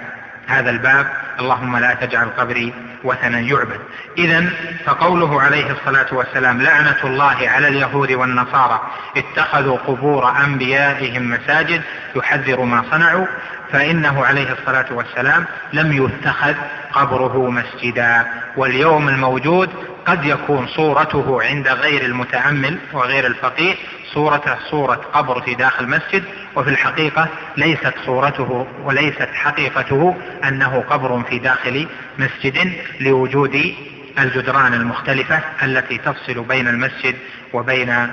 هذا 0.47 0.69
الباب. 0.69 1.07
اللهم 1.43 1.77
لا 1.77 1.93
تجعل 1.93 2.29
قبري 2.37 2.73
وثنا 3.03 3.39
يعبد. 3.39 3.79
إذا 4.17 4.49
فقوله 4.85 5.41
عليه 5.41 5.71
الصلاة 5.71 6.05
والسلام 6.11 6.61
لعنة 6.61 6.97
الله 7.03 7.49
على 7.49 7.67
اليهود 7.67 8.11
والنصارى 8.11 8.81
اتخذوا 9.17 9.77
قبور 9.77 10.31
أنبيائهم 10.43 11.29
مساجد 11.29 11.81
يحذر 12.15 12.61
ما 12.61 12.83
صنعوا 12.91 13.25
فإنه 13.71 14.25
عليه 14.25 14.51
الصلاة 14.51 14.85
والسلام 14.91 15.45
لم 15.73 15.93
يتخذ 16.05 16.55
قبره 16.93 17.49
مسجدا. 17.49 18.25
واليوم 18.57 19.09
الموجود 19.09 19.69
قد 20.05 20.25
يكون 20.25 20.67
صورته 20.67 21.43
عند 21.43 21.67
غير 21.67 22.05
المتأمل 22.05 22.77
وغير 22.93 23.27
الفقيه 23.27 23.75
صورته 24.13 24.55
صورة 24.69 25.01
قبر 25.13 25.41
في 25.41 25.55
داخل 25.55 25.87
مسجد 25.87 26.23
وفي 26.55 26.69
الحقيقة 26.69 27.27
ليست 27.57 27.93
صورته 28.05 28.67
وليست 28.83 29.29
حقيقته 29.33 30.15
أنه 30.43 30.83
قبر 30.89 31.23
في 31.23 31.39
داخل 31.39 31.87
مسجد 32.19 32.73
لوجود 32.99 33.75
الجدران 34.19 34.73
المختلفة 34.73 35.39
التي 35.63 35.97
تفصل 35.97 36.43
بين 36.43 36.67
المسجد 36.67 37.15
وبين 37.53 38.11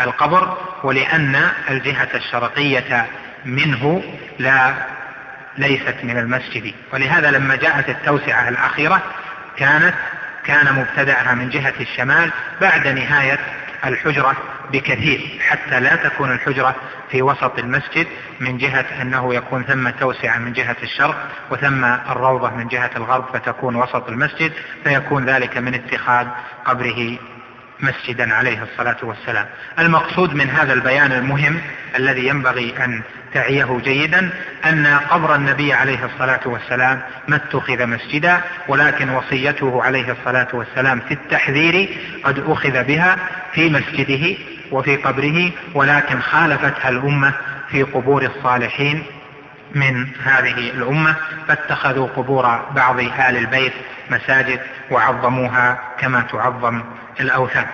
القبر 0.00 0.56
ولأن 0.82 1.50
الجهة 1.70 2.08
الشرقية 2.14 3.06
منه 3.44 4.02
لا 4.38 4.74
ليست 5.58 5.96
من 6.02 6.18
المسجد. 6.18 6.74
ولهذا 6.92 7.30
لما 7.30 7.56
جاءت 7.56 7.88
التوسعة 7.88 8.48
الأخيرة 8.48 9.02
كانت 9.56 9.94
كان 10.44 10.74
مبتدأها 10.74 11.34
من 11.34 11.48
جهة 11.50 11.74
الشمال 11.80 12.30
بعد 12.60 12.88
نهاية 12.88 13.38
الحجرة 13.84 14.36
بكثير 14.72 15.38
حتى 15.40 15.80
لا 15.80 15.96
تكون 15.96 16.32
الحجرة 16.32 16.74
في 17.10 17.22
وسط 17.22 17.58
المسجد 17.58 18.06
من 18.40 18.58
جهة 18.58 19.02
أنه 19.02 19.34
يكون 19.34 19.62
ثم 19.64 19.90
توسعة 19.90 20.38
من 20.38 20.52
جهة 20.52 20.76
الشرق 20.82 21.28
وثم 21.50 21.84
الروضة 21.84 22.50
من 22.50 22.68
جهة 22.68 22.90
الغرب 22.96 23.24
فتكون 23.32 23.76
وسط 23.76 24.08
المسجد 24.08 24.52
فيكون 24.84 25.24
ذلك 25.24 25.58
من 25.58 25.74
اتخاذ 25.74 26.26
قبره 26.64 27.18
مسجدا 27.80 28.34
عليه 28.34 28.62
الصلاة 28.62 28.96
والسلام. 29.02 29.46
المقصود 29.78 30.34
من 30.34 30.50
هذا 30.50 30.72
البيان 30.72 31.12
المهم 31.12 31.60
الذي 31.96 32.26
ينبغي 32.26 32.84
أن 32.84 33.02
تعيه 33.34 33.80
جيدا 33.84 34.30
أن 34.64 34.86
قبر 35.10 35.34
النبي 35.34 35.72
عليه 35.72 36.04
الصلاة 36.04 36.40
والسلام 36.46 37.00
ما 37.28 37.36
اتخذ 37.36 37.86
مسجدا 37.86 38.40
ولكن 38.68 39.10
وصيته 39.10 39.82
عليه 39.82 40.12
الصلاة 40.12 40.48
والسلام 40.52 41.00
في 41.00 41.14
التحذير 41.14 41.88
قد 42.24 42.44
أخذ 42.46 42.84
بها 42.84 43.16
في 43.52 43.70
مسجده 43.70 44.36
وفي 44.70 44.96
قبره 44.96 45.50
ولكن 45.74 46.20
خالفتها 46.20 46.88
الأمة 46.88 47.32
في 47.70 47.82
قبور 47.82 48.22
الصالحين 48.22 49.02
من 49.74 50.06
هذه 50.24 50.70
الأمة 50.70 51.14
فاتخذوا 51.48 52.08
قبور 52.16 52.60
بعض 52.74 53.00
آل 53.00 53.36
البيت 53.36 53.72
مساجد 54.10 54.60
وعظموها 54.90 55.78
كما 56.00 56.20
تعظم 56.20 56.82
الأوثان. 57.20 57.66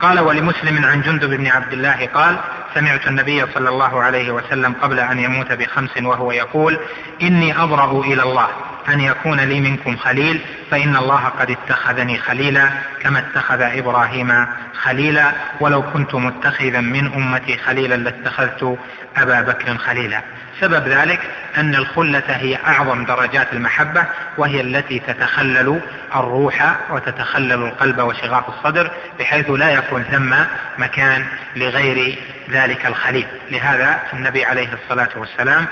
قال 0.00 0.20
ولمسلم 0.20 0.84
عن 0.84 1.02
جندب 1.02 1.30
بن 1.30 1.46
عبد 1.46 1.72
الله 1.72 2.06
قال 2.06 2.36
سمعت 2.74 3.06
النبي 3.06 3.46
صلى 3.54 3.68
الله 3.68 4.02
عليه 4.02 4.30
وسلم 4.30 4.72
قبل 4.72 5.00
أن 5.00 5.18
يموت 5.18 5.52
بخمس 5.52 5.96
وهو 5.96 6.32
يقول 6.32 6.78
إني 7.22 7.62
أبرأ 7.62 8.00
إلى 8.00 8.22
الله 8.22 8.48
أن 8.88 9.00
يكون 9.00 9.40
لي 9.40 9.60
منكم 9.60 9.96
خليل 9.96 10.40
فإن 10.70 10.96
الله 10.96 11.24
قد 11.24 11.50
اتخذني 11.50 12.18
خليلا 12.18 12.70
كما 13.00 13.18
اتخذ 13.18 13.62
إبراهيم 13.62 14.46
خليلا 14.82 15.32
ولو 15.60 15.82
كنت 15.82 16.14
متخذا 16.14 16.80
من 16.80 17.12
أمتي 17.12 17.56
خليلا 17.56 17.94
لاتخذت 17.94 18.78
أبا 19.16 19.40
بكر 19.40 19.78
خليلا. 19.78 20.22
سبب 20.60 20.88
ذلك 20.88 21.20
أن 21.56 21.74
الخلة 21.74 22.22
هي 22.28 22.58
أعظم 22.66 23.04
درجات 23.04 23.52
المحبة 23.52 24.06
وهي 24.38 24.60
التي 24.60 24.98
تتخلل 24.98 25.80
الروح 26.14 26.76
وتتخلل 26.90 27.52
القلب 27.52 28.00
وشغاف 28.00 28.48
الصدر 28.48 28.90
بحيث 29.18 29.50
لا 29.50 29.70
يكون 29.70 30.02
ثم 30.02 30.34
مكان 30.78 31.26
لغير 31.56 32.18
ذلك 32.50 32.86
الخليل. 32.86 33.26
لهذا 33.50 34.02
النبي 34.12 34.44
عليه 34.44 34.68
الصلاة 34.72 35.08
والسلام 35.16 35.66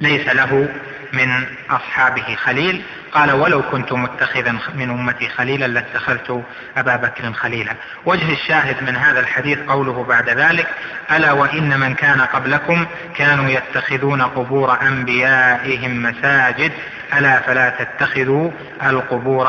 ليس 0.00 0.28
له 0.28 0.68
من 1.12 1.46
أصحابه 1.70 2.34
خليل 2.44 2.82
قال 3.12 3.32
ولو 3.32 3.62
كنت 3.62 3.92
متخذا 3.92 4.58
من 4.74 4.90
أمتي 4.90 5.28
خليلا 5.28 5.66
لاتخذت 5.66 6.44
أبا 6.76 6.96
بكر 6.96 7.32
خليلا. 7.32 7.74
وجه 8.04 8.32
الشاهد 8.32 8.82
من 8.82 8.96
هذا 8.96 9.20
الحديث 9.20 9.58
قوله 9.58 10.04
بعد 10.04 10.28
ذلك 10.28 10.66
ألا 11.10 11.32
وإن 11.32 11.80
من 11.80 11.94
كان 11.94 12.20
قبلكم 12.20 12.86
كانوا 13.16 13.50
يتخذون 13.50 14.22
قبور 14.22 14.82
أنبيائهم 14.82 16.02
مساجد. 16.02 16.72
ألا 17.18 17.40
فلا 17.40 17.68
تتخذوا 17.68 18.50
القبور 18.82 19.48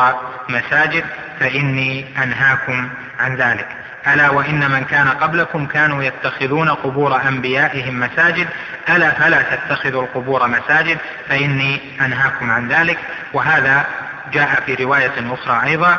مساجد 0.50 1.04
فإني 1.40 2.06
أنهاكم 2.24 2.90
عن 3.20 3.36
ذلك. 3.36 3.68
ألا 4.08 4.30
وإن 4.30 4.72
من 4.72 4.84
كان 4.84 5.08
قبلكم 5.08 5.66
كانوا 5.66 6.04
يتخذون 6.04 6.70
قبور 6.70 7.22
أنبيائهم 7.28 8.00
مساجد. 8.00 8.48
ألا 8.90 9.12
فلا 9.12 9.42
تتخذوا 9.42 10.04
القبور 10.04 10.48
مساجد 10.48 10.98
فإني 11.30 11.82
أنهاكم 12.02 12.52
عن 12.52 12.68
ذلك. 12.68 12.98
وهذا 13.34 13.86
جاء 14.34 14.64
في 14.66 14.84
رواية 14.84 15.34
أخرى 15.34 15.70
أيضا. 15.70 15.98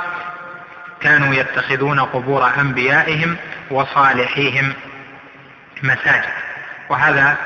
كانوا 1.01 1.35
يتخذون 1.35 2.01
قبور 2.01 2.51
أنبيائهم 2.61 3.37
وصالحيهم 3.71 4.73
مساجد. 5.83 6.31
وهذا 6.89 7.37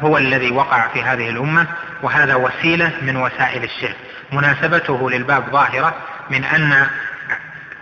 هو 0.00 0.18
الذي 0.18 0.50
وقع 0.50 0.88
في 0.88 1.02
هذه 1.02 1.30
الأمة 1.30 1.66
وهذا 2.02 2.34
وسيلة 2.34 2.92
من 3.02 3.16
وسائل 3.16 3.64
الشرك. 3.64 3.96
مناسبته 4.32 5.10
للباب 5.10 5.44
ظاهرة 5.50 5.94
من 6.30 6.44
أن 6.44 6.86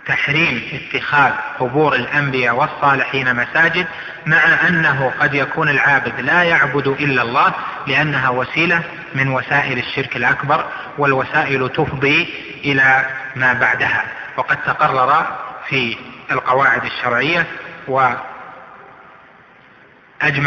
تحريم 0.09 0.61
اتخاذ 0.73 1.31
قبور 1.59 1.95
الأنبياء 1.95 2.55
والصالحين 2.55 3.35
مساجد 3.35 3.87
مع 4.25 4.67
أنه 4.67 5.13
قد 5.19 5.33
يكون 5.33 5.69
العابد 5.69 6.19
لا 6.19 6.43
يعبد 6.43 6.87
إلا 6.87 7.21
الله 7.21 7.53
لأنها 7.87 8.29
وسيلة 8.29 8.81
من 9.15 9.27
وسائل 9.27 9.77
الشرك 9.77 10.15
الأكبر 10.15 10.65
والوسائل 10.97 11.69
تفضي 11.69 12.29
إلى 12.65 13.05
ما 13.35 13.53
بعدها. 13.53 14.03
وقد 14.37 14.57
تقرر 14.57 15.25
في 15.69 15.97
القواعد 16.31 16.85
الشرعية 16.85 17.45
وأجمع 17.87 18.21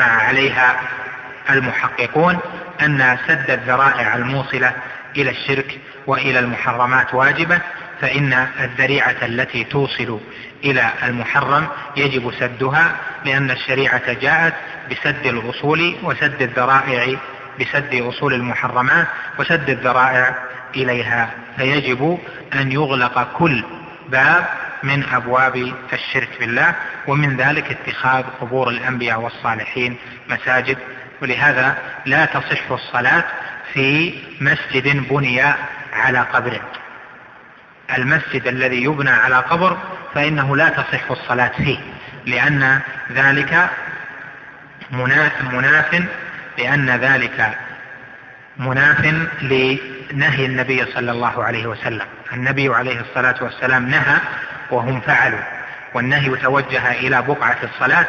عليها 0.05 0.81
المحققون 1.51 2.39
أن 2.83 3.19
سد 3.27 3.51
الذرائع 3.51 4.15
الموصلة 4.15 4.73
إلى 5.17 5.31
الشرك 5.31 5.79
وإلى 6.07 6.39
المحرمات 6.39 7.15
واجبة 7.15 7.61
فإن 8.03 8.47
الذريعة 8.61 9.17
التي 9.23 9.65
توصل 9.65 10.21
إلى 10.65 10.91
المحرم 11.03 11.69
يجب 11.97 12.33
سدها 12.41 12.97
لأن 13.25 13.51
الشريعة 13.51 14.13
جاءت 14.13 14.55
بسد 14.91 15.27
الأصول 15.27 15.97
وسد 16.03 16.43
الذرائع 16.43 17.19
بسد 17.61 17.95
أصول 17.95 18.35
المحرمات 18.35 19.07
وسد 19.39 19.71
الذرائع 19.71 20.35
إليها. 20.77 21.31
فيجب 21.57 22.19
أن 22.55 22.73
يغلق 22.73 23.33
كل 23.39 23.65
باب 24.09 24.47
من 24.83 25.05
أبواب 25.05 25.73
الشرك 25.93 26.29
بالله 26.41 26.75
ومن 27.07 27.37
ذلك 27.37 27.71
اتخاذ 27.71 28.25
قبور 28.41 28.69
الأنبياء 28.69 29.21
والصالحين 29.21 29.97
مساجد. 30.29 30.79
ولهذا 31.23 31.79
لا 32.07 32.25
تصح 32.25 32.71
الصلاة 32.71 33.25
في 33.73 34.15
مسجد 34.41 35.09
بني 35.09 35.43
على 35.93 36.19
قبر 36.19 36.61
المسجد 37.97 38.47
الذي 38.47 38.83
يبنى 38.83 39.11
على 39.11 39.37
قبر 39.37 39.77
فإنه 40.15 40.57
لا 40.57 40.69
تصح 40.69 41.11
الصلاة 41.11 41.53
فيه. 41.57 41.79
لأن 42.27 42.81
ذلك 43.13 43.71
مناف 45.53 46.05
لأن 46.59 46.91
ذلك 46.91 47.59
مناف 48.57 49.15
لنهي 49.43 50.47
النبي 50.47 50.85
صلى 50.85 51.11
الله 51.11 51.45
عليه 51.45 51.67
وسلم. 51.67 52.07
النبي 52.33 52.69
عليه 52.69 53.01
الصلاة 53.01 53.35
والسلام 53.41 53.89
نهى 53.89 54.17
وهم 54.71 55.01
فعلوا. 55.01 55.43
والنهي 55.95 56.37
توجه 56.37 56.93
إلى 56.93 57.23
بقعة 57.23 57.59
الصلاة 57.63 58.07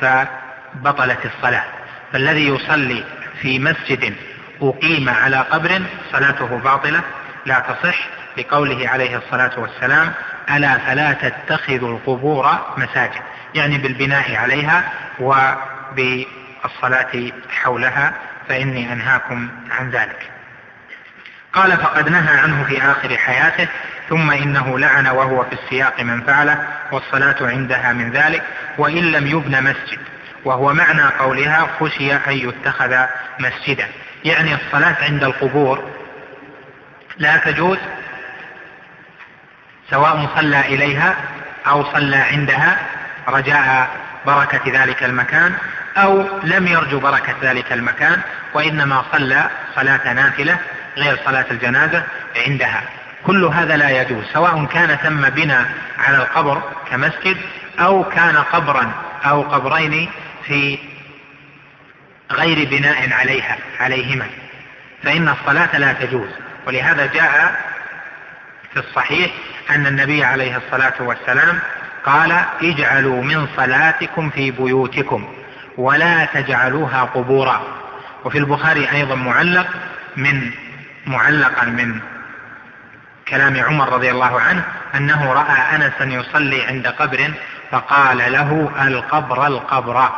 فبطلت 0.00 1.26
الصلاة. 1.26 1.64
فالذي 2.12 2.48
يصلي 2.48 3.04
في 3.42 3.58
مسجد 3.58 4.14
أقيم 4.62 5.08
على 5.08 5.36
قبر 5.36 5.82
صلاته 6.12 6.58
باطلة 6.58 7.00
لا 7.46 7.58
تصح. 7.60 8.21
لقوله 8.38 8.88
عليه 8.88 9.16
الصلاة 9.16 9.60
والسلام 9.60 10.12
ألا 10.50 10.78
فلا 10.78 11.12
تتخذوا 11.12 11.96
القبور 11.96 12.58
مساجد؟ 12.76 13.22
يعني 13.54 13.78
بالبناء 13.78 14.34
عليها 14.34 14.92
وبالصلاة 15.20 16.12
حولها 17.50 18.12
فإني 18.48 18.92
أنهاكم 18.92 19.48
عن 19.70 19.90
ذلك. 19.90 20.30
قال 21.52 21.76
فقد 21.76 22.08
نهى 22.08 22.38
عنه 22.38 22.64
في 22.64 22.82
آخر 22.82 23.16
حياته 23.16 23.68
ثم 24.08 24.30
إنه 24.30 24.78
لعن 24.78 25.06
وهو 25.06 25.44
في 25.44 25.52
السياق 25.52 26.00
من 26.00 26.22
فعله 26.22 26.66
والصلاة 26.92 27.36
عندها 27.40 27.92
من 27.92 28.10
ذلك 28.10 28.42
وإن 28.78 29.12
لم 29.12 29.26
يبن 29.26 29.62
مسجد. 29.62 29.98
وهو 30.44 30.72
معنى 30.72 31.02
قولها 31.02 31.68
خشي 31.80 32.14
أن 32.14 32.32
يتخذ 32.32 32.96
مسجدا. 33.38 33.88
يعني 34.24 34.54
الصلاة 34.54 34.96
عند 35.02 35.24
القبور 35.24 35.84
لا 37.18 37.36
تجوز 37.36 37.78
سواء 39.92 40.28
صلى 40.36 40.60
إليها 40.60 41.16
أو 41.66 41.84
صلى 41.92 42.16
عندها 42.16 42.78
رجاء 43.28 43.90
بركة 44.26 44.82
ذلك 44.82 45.02
المكان 45.02 45.54
أو 45.96 46.26
لم 46.42 46.66
يرجو 46.66 47.00
بركة 47.00 47.34
ذلك 47.42 47.72
المكان 47.72 48.20
وإنما 48.54 49.04
صلى 49.12 49.50
صلاة 49.74 50.12
نافلة 50.12 50.58
غير 50.96 51.18
صلاة 51.24 51.46
الجنازة 51.50 52.04
عندها. 52.46 52.82
كل 53.26 53.44
هذا 53.44 53.76
لا 53.76 54.02
يجوز 54.02 54.24
سواء 54.32 54.64
كان 54.64 54.96
ثم 54.96 55.28
بناء 55.28 55.66
على 55.98 56.16
القبر 56.16 56.62
كمسجد 56.90 57.36
أو 57.80 58.04
كان 58.04 58.36
قبرا 58.36 58.92
أو 59.24 59.42
قبرين 59.42 60.10
في 60.46 60.78
غير 62.32 62.68
بناء 62.68 63.12
عليها 63.12 63.56
عليهما. 63.80 64.26
فإن 65.02 65.28
الصلاة 65.28 65.78
لا 65.78 65.92
تجوز 65.92 66.30
ولهذا 66.66 67.06
جاء 67.06 67.60
في 68.72 68.78
الصحيح 68.78 69.30
أن 69.70 69.86
النبي 69.86 70.24
عليه 70.24 70.56
الصلاة 70.56 70.94
والسلام 71.00 71.58
قال 72.04 72.44
اجعلوا 72.62 73.22
من 73.22 73.46
صلاتكم 73.56 74.30
في 74.30 74.50
بيوتكم 74.50 75.28
ولا 75.76 76.24
تجعلوها 76.24 77.02
قبورا. 77.02 77.62
وفي 78.24 78.38
البخاري 78.38 78.90
أيضا 78.92 79.14
معلق 79.14 79.66
من 80.16 80.50
معلقا 81.06 81.64
من 81.64 82.00
كلام 83.28 83.64
عمر 83.64 83.92
رضي 83.92 84.10
الله 84.10 84.40
عنه 84.40 84.64
أنه 84.94 85.32
رأى 85.32 85.76
أنسا 85.76 86.04
يصلي 86.04 86.62
عند 86.62 86.86
قبر 86.86 87.30
فقال 87.70 88.18
له 88.32 88.70
القبر 88.82 89.46
القبر 89.46 90.08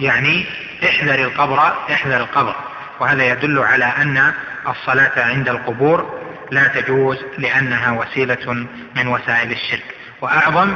يعني 0.00 0.46
احذر 0.84 1.14
القبر 1.14 1.72
احذر 1.92 2.16
القبر. 2.16 2.54
وهذا 3.00 3.24
يدل 3.24 3.58
على 3.58 3.84
أن 3.84 4.32
الصلاة 4.68 5.12
عند 5.16 5.48
القبور 5.48 6.27
لا 6.50 6.68
تجوز 6.68 7.18
لأنها 7.38 7.90
وسيلة 7.92 8.66
من 8.96 9.06
وسائل 9.06 9.52
الشرك. 9.52 9.94
وأعظم 10.20 10.74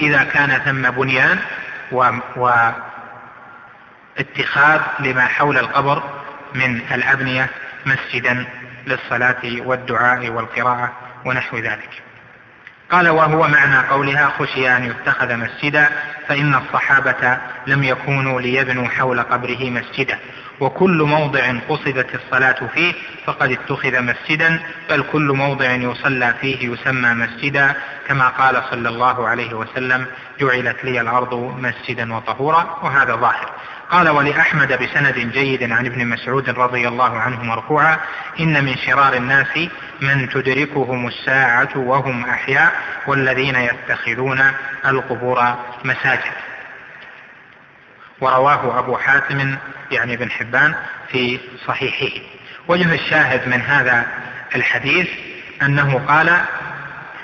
إذا 0.00 0.24
كان 0.24 0.58
ثم 0.58 0.90
بنيان 0.90 1.38
و, 1.92 2.10
و 2.36 2.70
لما 5.00 5.26
حول 5.26 5.58
القبر 5.58 6.02
من 6.54 6.80
الأبنية 6.92 7.50
مسجدا 7.86 8.46
للصلاة 8.86 9.42
والدعاء 9.44 10.28
والقراءة 10.28 10.92
ونحو 11.24 11.58
ذلك. 11.58 12.07
قال 12.90 13.08
وهو 13.08 13.48
معنى 13.48 13.88
قولها 13.88 14.32
خشي 14.38 14.76
أن 14.76 14.84
يتخذ 14.84 15.36
مسجدا 15.36 15.88
فإن 16.28 16.54
الصحابة 16.54 17.38
لم 17.66 17.84
يكونوا 17.84 18.40
ليبنوا 18.40 18.88
حول 18.88 19.20
قبره 19.22 19.70
مسجدا. 19.70 20.18
وكل 20.60 21.02
موضع 21.02 21.52
قصدت 21.68 22.14
الصلاة 22.14 22.66
فيه 22.74 22.94
فقد 23.26 23.50
اتخذ 23.52 24.02
مسجدا 24.02 24.60
بل 24.90 25.04
كل 25.12 25.32
موضع 25.32 25.72
يصلى 25.72 26.34
فيه 26.40 26.72
يسمى 26.72 27.14
مسجدا 27.14 27.74
كما 28.08 28.28
قال 28.28 28.62
صلى 28.70 28.88
الله 28.88 29.28
عليه 29.28 29.54
وسلم 29.54 30.06
جعلت 30.40 30.84
لي 30.84 31.00
الأرض 31.00 31.34
مسجدا 31.58 32.14
وطهورا 32.14 32.78
وهذا 32.82 33.16
ظاهر. 33.16 33.50
قال 33.90 34.08
ولأحمد 34.08 34.72
بسند 34.82 35.14
جيد 35.14 35.72
عن 35.72 35.86
ابن 35.86 36.06
مسعود 36.06 36.50
رضي 36.50 36.88
الله 36.88 37.18
عنه 37.18 37.42
مرفوعا 37.42 37.98
إن 38.40 38.64
من 38.64 38.76
شرار 38.76 39.14
الناس 39.14 39.68
من 40.00 40.28
تدركهم 40.28 41.06
الساعة 41.06 41.68
وهم 41.76 42.24
أحياء 42.24 42.72
والذين 43.06 43.54
يتخذون 43.54 44.52
القبور 44.86 45.54
مساجد. 45.84 46.32
ورواه 48.20 48.78
أبو 48.78 48.96
حاتم 48.96 49.56
يعني 49.90 50.14
ابن 50.14 50.30
حبان 50.30 50.74
في 51.12 51.40
صحيحه. 51.66 52.20
وجه 52.68 52.94
الشاهد 52.94 53.48
من 53.48 53.60
هذا 53.60 54.06
الحديث 54.54 55.08
أنه 55.62 55.98
قال 56.08 56.40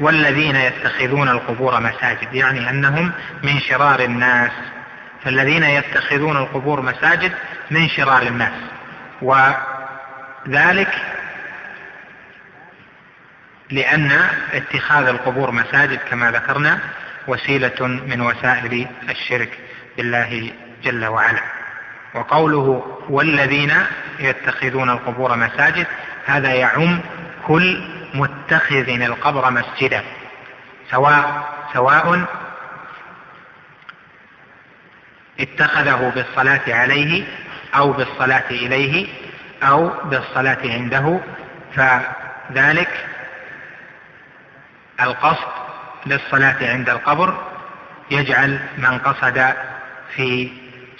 والذين 0.00 0.56
يتخذون 0.56 1.28
القبور 1.28 1.80
مساجد 1.80 2.34
يعني 2.34 2.70
أنهم 2.70 3.12
من 3.42 3.60
شرار 3.60 4.00
الناس. 4.00 4.50
فالذين 5.24 5.62
يتخذون 5.62 6.36
القبور 6.36 6.80
مساجد 6.80 7.32
من 7.70 7.88
شرار 7.88 8.22
الناس. 8.22 8.52
وذلك 9.22 10.94
لأن 13.70 14.28
اتخاذ 14.52 15.06
القبور 15.06 15.50
مساجد 15.50 15.98
كما 16.10 16.30
ذكرنا 16.30 16.78
وسيلة 17.26 17.86
من 17.86 18.20
وسائل 18.20 18.86
الشرك 19.10 19.58
بالله 19.96 20.52
جل 20.82 21.04
وعلا. 21.04 21.42
وقوله 22.14 22.98
والذين 23.08 23.72
يتخذون 24.18 24.90
القبور 24.90 25.36
مساجد 25.36 25.86
هذا 26.26 26.54
يعم 26.54 27.00
كل 27.46 27.94
متخذ 28.14 28.88
القبر 28.88 29.50
مسجدا 29.50 30.02
سواء 30.90 31.48
سواء 31.72 32.24
اتخذه 35.40 36.12
بالصلاة 36.14 36.60
عليه 36.68 37.24
أو 37.76 37.92
بالصلاة 37.92 38.50
إليه 38.50 39.06
أو 39.62 39.90
بالصلاة 40.04 40.58
عنده 40.64 41.20
فذلك 41.74 43.06
القصد 45.00 45.48
للصلاة 46.06 46.56
عند 46.62 46.88
القبر 46.88 47.44
يجعل 48.10 48.60
من 48.78 48.98
قصد 48.98 49.54
في 50.14 50.52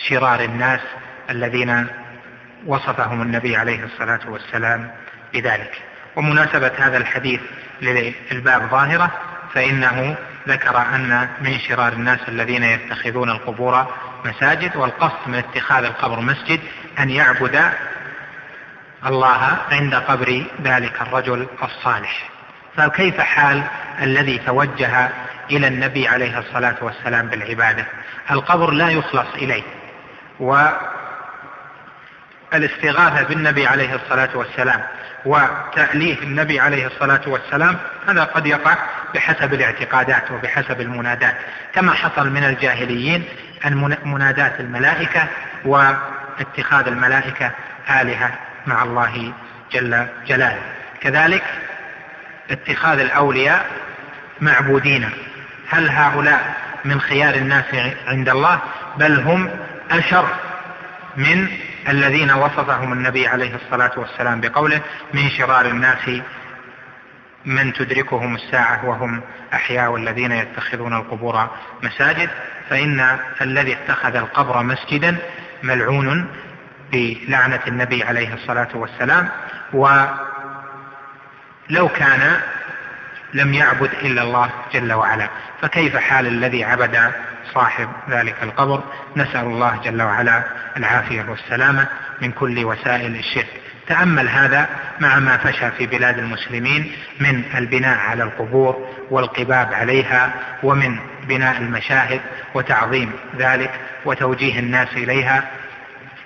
شرار 0.08 0.40
الناس 0.40 0.80
الذين 1.30 1.86
وصفهم 2.66 3.22
النبي 3.22 3.56
عليه 3.56 3.84
الصلاة 3.84 4.20
والسلام 4.26 4.90
بذلك. 5.32 5.82
ومناسبة 6.16 6.72
هذا 6.78 6.96
الحديث 6.96 7.40
للباب 7.82 8.70
ظاهرة 8.70 9.10
فإنه 9.54 10.16
ذكر 10.48 10.78
أن 10.78 11.28
من 11.40 11.58
شرار 11.58 11.92
الناس 11.92 12.20
الذين 12.28 12.62
يتخذون 12.64 13.30
القبور 13.30 13.94
مساجد 14.24 14.76
والقصد 14.76 15.28
من 15.28 15.34
اتخاذ 15.34 15.84
القبر 15.84 16.20
مسجد 16.20 16.60
أن 16.98 17.10
يعبد 17.10 17.72
الله 19.06 19.58
عند 19.72 19.94
قبر 19.94 20.44
ذلك 20.62 21.02
الرجل 21.02 21.46
الصالح. 21.62 22.30
فكيف 22.76 23.20
حال 23.20 23.62
الذي 24.02 24.38
توجه 24.38 25.10
إلى 25.50 25.68
النبي 25.68 26.08
عليه 26.08 26.38
الصلاة 26.38 26.76
والسلام 26.80 27.28
بالعبادة؟ 27.28 27.86
القبر 28.30 28.70
لا 28.70 28.88
يخلص 28.88 29.34
إليه. 29.34 29.62
والاستغاثة 32.52 33.22
بالنبي 33.22 33.66
عليه 33.66 33.94
الصلاة 33.94 34.30
والسلام 34.34 34.84
وتأليه 35.24 36.18
النبي 36.22 36.60
عليه 36.60 36.86
الصلاة 36.86 37.20
والسلام 37.26 37.76
هذا 38.08 38.24
قد 38.24 38.46
يقع 38.46 38.76
بحسب 39.14 39.54
الاعتقادات 39.54 40.30
وبحسب 40.30 40.80
المنادات 40.80 41.36
كما 41.74 41.92
حصل 41.92 42.30
من 42.30 42.44
الجاهليين 42.44 43.24
أن 43.66 43.96
منادات 44.04 44.60
الملائكة 44.60 45.26
واتخاذ 45.64 46.86
الملائكة 46.86 47.50
آلهة 48.00 48.30
مع 48.66 48.82
الله 48.82 49.32
جل 49.72 50.06
جلاله. 50.26 50.62
كذلك 51.00 51.42
اتخاذ 52.50 52.98
الأولياء 52.98 53.66
معبودين. 54.40 55.10
هل 55.68 55.90
هؤلاء 55.90 56.54
من 56.84 57.00
خيار 57.00 57.34
الناس 57.34 57.64
عند 58.06 58.28
الله؟ 58.28 58.58
بل 58.96 59.20
هم 59.20 59.50
أشر 59.90 60.26
من 61.16 61.48
الذين 61.88 62.32
وصفهم 62.32 62.92
النبي 62.92 63.26
عليه 63.26 63.54
الصلاة 63.54 63.92
والسلام 63.96 64.40
بقوله 64.40 64.80
من 65.14 65.30
شرار 65.30 65.66
الناس 65.66 66.10
من 67.44 67.72
تدركهم 67.72 68.34
الساعة 68.34 68.88
وهم 68.88 69.20
أحياء 69.54 69.90
والذين 69.90 70.32
يتخذون 70.32 70.94
القبور 70.94 71.48
مساجد 71.82 72.30
فإن 72.70 73.18
الذي 73.40 73.72
اتخذ 73.72 74.16
القبر 74.16 74.62
مسجدا 74.62 75.16
ملعون 75.62 76.26
بلعنة 76.92 77.60
النبي 77.68 78.04
عليه 78.04 78.34
الصلاة 78.34 78.68
والسلام 78.74 79.28
ولو 79.72 80.08
كان 81.88 82.40
لم 83.34 83.54
يعبد 83.54 83.90
إلا 84.02 84.22
الله 84.22 84.50
جل 84.72 84.92
وعلا. 84.92 85.28
فكيف 85.64 85.96
حال 85.96 86.26
الذي 86.26 86.64
عبد 86.64 87.12
صاحب 87.54 87.88
ذلك 88.10 88.34
القبر؟ 88.42 88.82
نسأل 89.16 89.44
الله 89.44 89.80
جل 89.84 90.02
وعلا 90.02 90.42
العافية 90.76 91.24
والسلامة 91.28 91.86
من 92.22 92.32
كل 92.32 92.64
وسائل 92.64 93.16
الشرك. 93.16 93.48
تأمل 93.86 94.28
هذا 94.28 94.68
مع 95.00 95.18
ما 95.18 95.36
فشى 95.36 95.70
في 95.70 95.86
بلاد 95.86 96.18
المسلمين 96.18 96.92
من 97.20 97.44
البناء 97.54 97.98
على 97.98 98.22
القبور 98.22 98.88
والقباب 99.10 99.74
عليها 99.74 100.30
ومن 100.62 100.98
بناء 101.28 101.58
المشاهد 101.58 102.20
وتعظيم 102.54 103.12
ذلك 103.38 103.70
وتوجيه 104.04 104.58
الناس 104.58 104.88
إليها. 104.92 105.44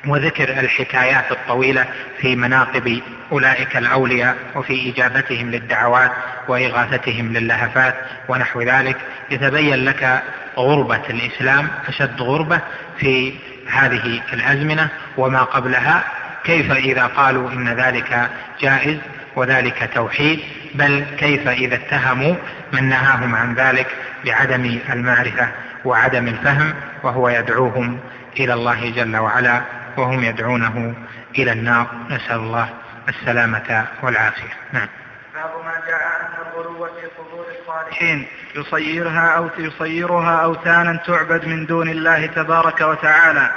وذكر 0.06 0.60
الحكايات 0.60 1.32
الطويلة 1.32 1.86
في 2.20 2.36
مناقب 2.36 3.00
أولئك 3.32 3.76
الأولياء 3.76 4.36
وفي 4.54 4.92
إجابتهم 4.92 5.50
للدعوات 5.50 6.12
وإغاثتهم 6.48 7.32
للهفات 7.32 7.94
ونحو 8.28 8.62
ذلك. 8.62 8.96
يتبين 9.30 9.84
لك 9.84 10.22
غربة 10.56 11.02
الإسلام 11.10 11.68
أشد 11.88 12.22
غربة 12.22 12.60
في 12.98 13.34
هذه 13.70 14.20
الأزمنة 14.32 14.88
وما 15.16 15.42
قبلها. 15.42 16.04
كيف 16.44 16.72
إذا 16.72 17.06
قالوا 17.06 17.50
إن 17.50 17.68
ذلك 17.68 18.30
جائز 18.60 18.98
وذلك 19.36 19.90
توحيد؟ 19.94 20.40
بل 20.74 21.04
كيف 21.18 21.48
إذا 21.48 21.74
اتهموا 21.74 22.34
من 22.72 22.88
نهاهم 22.88 23.34
عن 23.34 23.54
ذلك 23.54 23.86
بعدم 24.24 24.78
المعرفة 24.92 25.48
وعدم 25.84 26.28
الفهم 26.28 26.74
وهو 27.02 27.28
يدعوهم 27.28 27.98
إلى 28.40 28.54
الله 28.54 28.90
جل 28.90 29.16
وعلا؟ 29.16 29.77
وهم 29.96 30.24
يدعونه 30.24 30.94
إلى 31.38 31.52
النار. 31.52 31.86
نسأل 32.10 32.36
الله 32.36 32.68
السلامة 33.08 33.86
والعافية. 34.02 34.52
نعم. 34.72 34.88
باب 35.34 35.64
ما 35.64 35.72
جاء 35.88 36.02
أن 36.20 36.46
الغلو 36.46 36.86
في 36.86 37.06
قبور 37.18 37.46
الصالحين. 37.60 38.26
يصيرها 38.56 39.28
أو 39.36 39.48
يصيرها 39.58 40.44
أوثانا 40.44 41.00
تعبد 41.06 41.44
من 41.44 41.66
دون 41.66 41.88
الله 41.88 42.26
تبارك 42.26 42.80
وتعالى. 42.80 43.50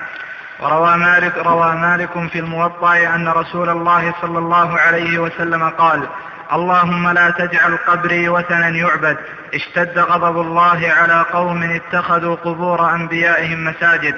وروى 0.59 0.97
مالك 0.97 1.37
روى 1.37 1.75
مالك 1.75 2.29
في 2.31 2.39
الموطأ 2.39 3.15
أن 3.15 3.27
رسول 3.27 3.69
الله 3.69 4.13
صلى 4.21 4.39
الله 4.39 4.79
عليه 4.79 5.19
وسلم 5.19 5.69
قال 5.69 6.07
اللهم 6.53 7.09
لا 7.09 7.29
تجعل 7.29 7.77
قبري 7.77 8.29
وثنا 8.29 8.69
يعبد. 8.69 9.17
اشتد 9.53 9.99
غضب 9.99 10.41
الله 10.41 10.93
على 10.97 11.25
قوم 11.33 11.63
اتخذوا 11.63 12.35
قبور 12.35 12.95
أنبيائهم 12.95 13.63
مساجد. 13.63 14.15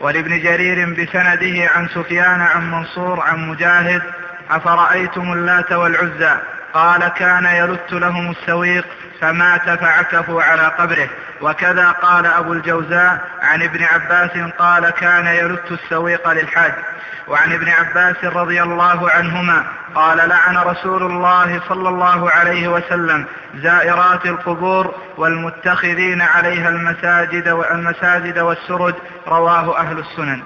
ولابن 0.00 0.40
جرير 0.40 0.90
بسنده 0.90 1.70
عن 1.70 1.88
سفيان 1.88 2.40
عن 2.40 2.70
منصور 2.70 3.20
عن 3.20 3.48
مجاهد 3.48 4.02
أفرأيتم 4.50 5.32
اللات 5.32 5.72
والعزى؟ 5.72 6.36
قال 6.76 7.08
كان 7.08 7.44
يلت 7.44 7.92
لهم 7.92 8.30
السويق 8.30 8.84
فمات 9.20 9.70
فعكفوا 9.70 10.42
على 10.42 10.62
قبره. 10.62 11.08
وكذا 11.40 11.90
قال 11.90 12.26
أبو 12.26 12.52
الجوزاء 12.52 13.20
عن 13.42 13.62
ابن 13.62 13.84
عباس 13.84 14.30
قال 14.58 14.90
كان 14.90 15.26
يلت 15.26 15.72
السويق 15.72 16.28
للحاج. 16.28 16.72
وعن 17.28 17.52
ابن 17.52 17.68
عباس 17.68 18.24
رضي 18.24 18.62
الله 18.62 19.10
عنهما 19.10 19.64
قال 19.94 20.28
لعن 20.28 20.56
رسول 20.56 21.02
الله 21.02 21.60
صلى 21.68 21.88
الله 21.88 22.30
عليه 22.30 22.68
وسلم 22.68 23.26
زائرات 23.54 24.26
القبور 24.26 24.94
والمتخذين 25.16 26.22
عليها 26.22 26.68
المساجد 26.68 27.48
والمساجد 27.48 28.38
والسرج 28.38 28.94
رواه 29.28 29.78
أهل 29.78 29.98
السنن. 29.98 30.42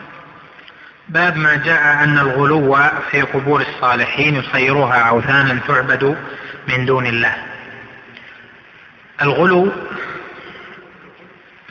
باب 1.11 1.37
ما 1.37 1.57
جاء 1.57 2.05
أن 2.05 2.19
الغلو 2.19 2.77
في 3.11 3.23
قبور 3.23 3.61
الصالحين 3.61 4.37
يصيرها 4.37 4.95
أوثانا 4.95 5.61
تعبد 5.69 6.17
من 6.69 6.87
دون 6.87 7.07
الله. 7.07 7.37
الغلو 9.23 9.73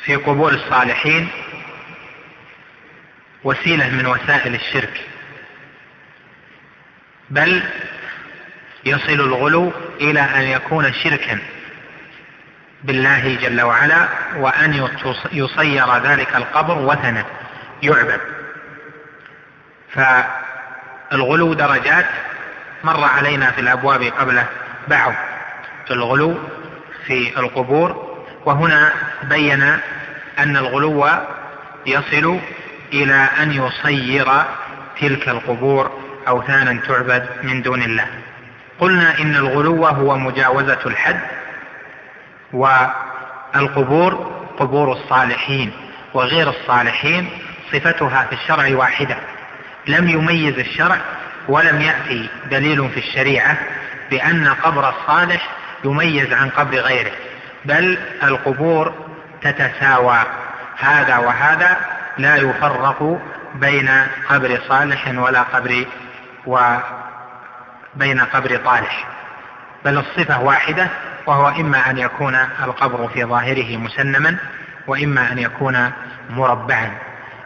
في 0.06 0.16
قبور 0.16 0.52
الصالحين 0.52 1.28
وسيلة 3.44 3.90
من 3.90 4.06
وسائل 4.06 4.56
الشرك 4.56 5.02
بل 7.30 7.64
يصل 8.86 9.14
الغلو 9.14 9.72
إلى 10.02 10.22
أن 10.22 10.42
يكون 10.42 10.94
شركا 10.94 11.40
بالله 12.84 13.36
جل 13.36 13.62
وعلا 13.62 14.08
وأن 14.36 14.90
يصير 15.32 15.98
ذلك 15.98 16.36
القبر 16.36 16.78
وثنا 16.78 17.26
يعبد. 17.84 18.39
فالغلو 19.94 21.54
درجات 21.54 22.06
مر 22.84 23.04
علينا 23.04 23.52
في 23.52 23.62
الأبواب 23.62 24.04
قبل 24.04 24.44
بعض 24.88 25.14
الغلو 25.92 26.38
في 27.06 27.40
القبور 27.40 28.20
وهنا 28.46 28.92
بين 29.24 29.64
أن 30.40 30.58
الغلو 30.58 31.10
يصل 31.86 32.40
إلى 32.94 33.28
أن 33.40 33.52
يصير 33.52 34.28
تلك 35.02 35.30
القبور 35.30 35.92
أوثانا 36.28 36.80
تعبد 36.88 37.26
من 37.44 37.62
دون 37.62 37.82
الله. 37.82 38.06
قلنا 38.80 39.20
إن 39.20 39.36
الغلو 39.36 39.88
هو 39.88 40.18
مجاوزة 40.18 40.80
الحد 40.86 41.20
والقبور 42.54 44.32
قبور 44.60 44.92
الصالحين 44.92 45.72
وغير 46.14 46.50
الصالحين 46.50 47.30
صفتها 47.74 48.24
في 48.30 48.34
الشرع 48.34 48.78
واحدة. 48.78 49.18
لم 49.90 50.10
يميز 50.10 50.60
الشرع 50.60 50.98
ولم 51.48 51.82
يأتي 51.82 52.30
دليل 52.52 52.90
في 52.90 52.98
الشريعة 53.00 53.58
بأن 54.12 54.48
قبر 54.48 54.90
الصالح 54.90 55.50
يميز 55.84 56.34
عن 56.34 56.50
قبر 56.50 56.78
غيره 56.78 57.12
بل 57.66 57.98
القبور 58.24 58.94
تتساوى 59.42 60.20
هذا 60.80 61.18
وهذا 61.18 61.78
لا 62.18 62.36
يفرق 62.36 63.22
بين 63.56 63.90
قبر 64.30 64.60
صالح 64.68 65.08
ولا 65.16 65.42
قبر 65.42 65.86
وبين 66.46 68.20
قبر 68.20 68.58
طالح 68.58 69.06
بل 69.86 69.98
الصفة 69.98 70.42
واحدة 70.42 70.88
وهو 71.26 71.48
إما 71.48 71.90
أن 71.90 71.98
يكون 71.98 72.36
القبر 72.36 73.08
في 73.08 73.24
ظاهره 73.26 73.78
مسنما 73.78 74.38
وإما 74.88 75.32
أن 75.32 75.40
يكون 75.40 75.92
مربعا 76.30 76.92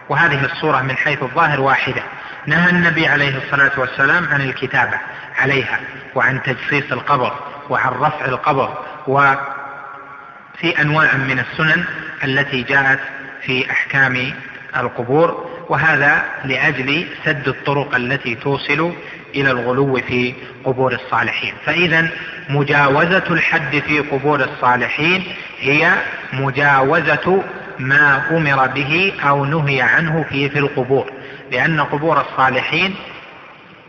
وهذه 0.09 0.45
الصورة 0.45 0.81
من 0.81 0.97
حيث 0.97 1.23
الظاهر 1.23 1.61
واحدة. 1.61 2.03
نهى 2.45 2.69
النبي 2.69 3.07
عليه 3.07 3.37
الصلاة 3.37 3.71
والسلام 3.77 4.25
عن 4.25 4.41
الكتابة 4.41 4.97
عليها 5.39 5.79
وعن 6.15 6.43
تجصيص 6.43 6.91
القبر 6.91 7.33
وعن 7.69 7.91
رفع 7.91 8.25
القبر 8.25 8.77
وفي 9.07 10.81
أنواع 10.81 11.15
من 11.15 11.39
السنن 11.39 11.83
التي 12.23 12.61
جاءت 12.63 12.99
في 13.41 13.71
أحكام 13.71 14.33
القبور 14.77 15.49
وهذا 15.69 16.23
لأجل 16.45 17.07
سد 17.25 17.47
الطرق 17.47 17.95
التي 17.95 18.35
توصل 18.35 18.93
إلى 19.35 19.51
الغلو 19.51 19.95
في 20.07 20.33
قبور 20.63 20.93
الصالحين. 20.93 21.53
فإذا 21.65 22.09
مجاوزة 22.49 23.23
الحد 23.31 23.79
في 23.87 23.99
قبور 23.99 24.43
الصالحين 24.43 25.23
هي 25.59 25.93
مجاوزة 26.33 27.43
ما 27.79 28.23
أمر 28.31 28.67
به 28.67 29.13
أو 29.23 29.45
نهي 29.45 29.81
عنه 29.81 30.25
في 30.29 30.49
في 30.49 30.59
القبور. 30.59 31.11
لأن 31.53 31.81
قبور 31.81 32.21
الصالحين 32.21 32.95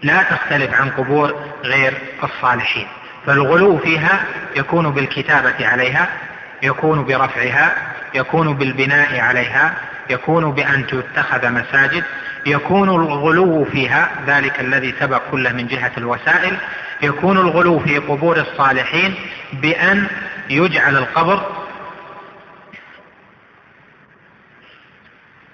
لا 0.03 0.23
تختلف 0.23 0.75
عن 0.75 0.91
قبور 0.91 1.35
غير 1.65 1.95
الصالحين. 2.25 2.87
فالغلو 3.27 3.79
فيها 3.79 4.25
يكون 4.57 4.91
بالكتابة 4.91 5.67
عليها 5.67 6.09
يكون 6.63 7.05
برفعها 7.05 7.75
يكون 8.15 8.55
بالبناء 8.55 9.21
عليها 9.21 9.75
يكون 10.11 10.53
بأن 10.53 10.87
تتخذ 10.87 11.51
مساجد 11.51 12.05
يكون 12.47 12.89
الغلو 12.89 13.65
فيها 13.65 14.11
ذلك 14.27 14.61
الذي 14.61 14.95
سبق 15.01 15.23
كله 15.31 15.53
من 15.53 15.67
جهة 15.67 15.93
الوسائل 15.99 16.57
يكون 17.03 17.39
الغلو 17.39 17.79
في 17.79 17.99
قبور 17.99 18.37
الصالحين 18.41 19.15
بأن 19.53 20.07
يجعل 20.51 20.97
القبر 20.97 21.43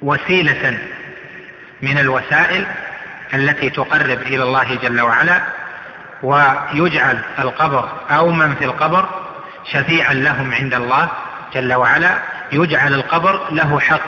وسيلة 0.03 0.79
من 1.83 1.99
الوسائل 1.99 2.67
التي 3.35 3.71
تقرب 3.71 4.23
إلى 4.23 4.43
الله 4.43 4.75
جل 4.75 5.01
وعلا 5.01 5.41
ويجعل 6.23 7.19
القبر 7.39 7.89
أو 8.11 8.31
من 8.31 8.55
في 8.55 8.65
القبر 8.65 9.09
شفيعا 9.73 10.15
لهم 10.15 10.55
عند 10.55 10.75
الله 10.75 11.09
جل 11.55 11.75
وعلا 11.75 12.19
يجعل 12.53 12.95
القبر 12.95 13.51
له 13.51 13.81
حق 13.81 14.01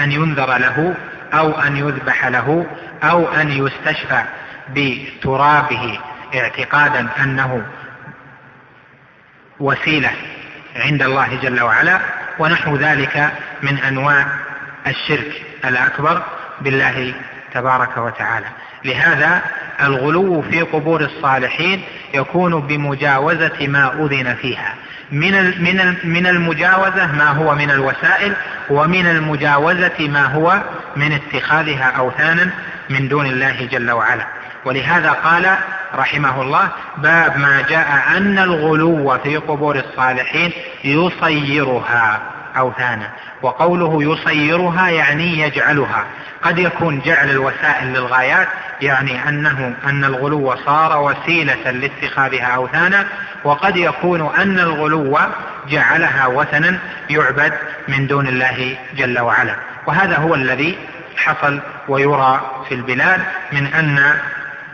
أن 0.00 0.12
ينذر 0.12 0.58
له 0.58 0.94
أو 1.34 1.60
أن 1.60 1.76
يذبح 1.76 2.26
له 2.26 2.66
أو 3.02 3.32
أن 3.32 3.50
يستشفى 3.50 4.22
بترابه 4.68 5.98
اعتقادا 6.34 7.08
أنه 7.22 7.66
وسيلة 9.60 10.10
عند 10.76 11.02
الله 11.02 11.38
جل 11.42 11.62
وعلا. 11.62 12.00
ونحو 12.38 12.76
ذلك 12.76 13.32
من 13.62 13.78
أنواع 13.78 14.26
الشرك 14.86 15.42
الأكبر. 15.64 16.22
بالله 16.62 17.14
تبارك 17.54 17.96
وتعالى. 17.96 18.46
لهذا 18.84 19.42
الغلو 19.82 20.42
في 20.42 20.62
قبور 20.62 21.00
الصالحين 21.00 21.82
يكون 22.14 22.60
بمجاوزة 22.60 23.66
ما 23.66 23.92
أذن 24.04 24.34
فيها. 24.34 24.74
من 25.12 25.62
من 25.62 25.94
من 26.04 26.26
المجاوزة 26.26 27.12
ما 27.12 27.28
هو 27.28 27.54
من 27.54 27.70
الوسائل 27.70 28.32
ومن 28.70 29.06
المجاوزة 29.06 30.08
ما 30.08 30.24
هو 30.24 30.62
من 30.96 31.12
اتخاذها 31.12 31.84
أوثانا 31.84 32.50
من 32.90 33.08
دون 33.08 33.26
الله 33.26 33.68
جل 33.72 33.90
وعلا. 33.90 34.26
ولهذا 34.64 35.10
قال 35.10 35.56
رحمه 35.94 36.42
الله 36.42 36.68
باب 36.98 37.36
ما 37.38 37.62
جاء 37.68 38.16
أن 38.16 38.38
الغلو 38.38 39.18
في 39.18 39.36
قبور 39.36 39.76
الصالحين 39.76 40.52
يصيرها. 40.84 42.20
أوثانا 42.58 43.10
وقوله 43.42 44.02
يصيرها 44.02 44.88
يعني 44.88 45.38
يجعلها. 45.38 46.04
قد 46.42 46.58
يكون 46.58 47.00
جعل 47.00 47.30
الوسائل 47.30 47.86
للغايات 47.86 48.48
يعني 48.80 49.28
أنه 49.28 49.74
أن 49.84 50.04
الغلو 50.04 50.56
صار 50.56 51.02
وسيلة 51.02 51.70
لاتخاذها 51.70 52.46
أوثانا 52.46 53.06
وقد 53.44 53.76
يكون 53.76 54.34
أن 54.36 54.58
الغلو 54.58 55.18
جعلها 55.68 56.26
وثنا 56.26 56.78
يعبد 57.10 57.52
من 57.88 58.06
دون 58.06 58.28
الله 58.28 58.76
جل 58.96 59.20
وعلا. 59.20 59.56
وهذا 59.86 60.16
هو 60.16 60.34
الذي 60.34 60.78
حصل 61.16 61.60
ويرى 61.88 62.40
في 62.68 62.74
البلاد 62.74 63.20
من 63.52 63.66
أن 63.66 64.14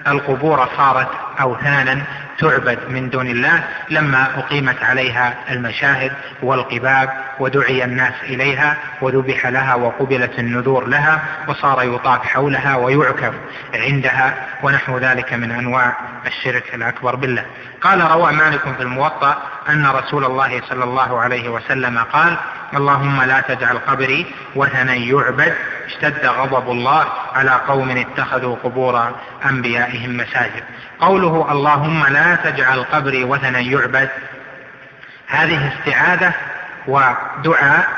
القبور 0.06 0.68
صارت 0.76 1.08
أوثانا 1.40 2.02
تعبد 2.38 2.78
من 2.88 3.10
دون 3.10 3.26
الله 3.26 3.64
لما 3.90 4.38
أقيمت 4.38 4.82
عليها 4.82 5.34
المشاهد 5.50 6.12
والقباب 6.42 7.10
ودعي 7.40 7.84
الناس 7.84 8.14
إليها 8.22 8.76
وذبح 9.00 9.46
لها 9.46 9.74
وقبلت 9.74 10.38
النذور 10.38 10.86
لها 10.86 11.22
وصار 11.48 11.82
يطاف 11.82 12.26
حولها 12.26 12.76
ويعكف 12.76 13.34
عندها 13.74 14.34
ونحو 14.62 14.98
ذلك 14.98 15.32
من 15.32 15.50
أنواع 15.50 15.96
الشرك 16.26 16.74
الأكبر 16.74 17.16
بالله. 17.16 17.44
قال 17.80 18.10
روى 18.10 18.32
مالك 18.32 18.74
في 18.76 18.82
الموطأ 18.82 19.42
أن 19.68 19.86
رسول 19.86 20.24
الله 20.24 20.62
صلى 20.68 20.84
الله 20.84 21.20
عليه 21.20 21.48
وسلم 21.48 21.98
قال 21.98 22.36
اللهم 22.76 23.22
لا 23.22 23.40
تجعل 23.40 23.78
قبري 23.78 24.26
وثنا 24.54 24.94
يعبد 24.94 25.54
اشتد 25.86 26.26
غضب 26.26 26.70
الله 26.70 27.06
على 27.34 27.50
قوم 27.68 27.90
اتخذوا 27.90 28.56
قبور 28.64 29.12
أنبيائهم 29.44 30.16
مساجد. 30.16 30.64
قوله 31.00 31.52
اللهم 31.52 32.06
لا 32.06 32.34
تجعل 32.34 32.84
قبري 32.84 33.24
وثنا 33.24 33.58
يعبد. 33.58 34.08
هذه 35.28 35.72
استعاذة 35.72 36.32
ودعاء 36.86 37.88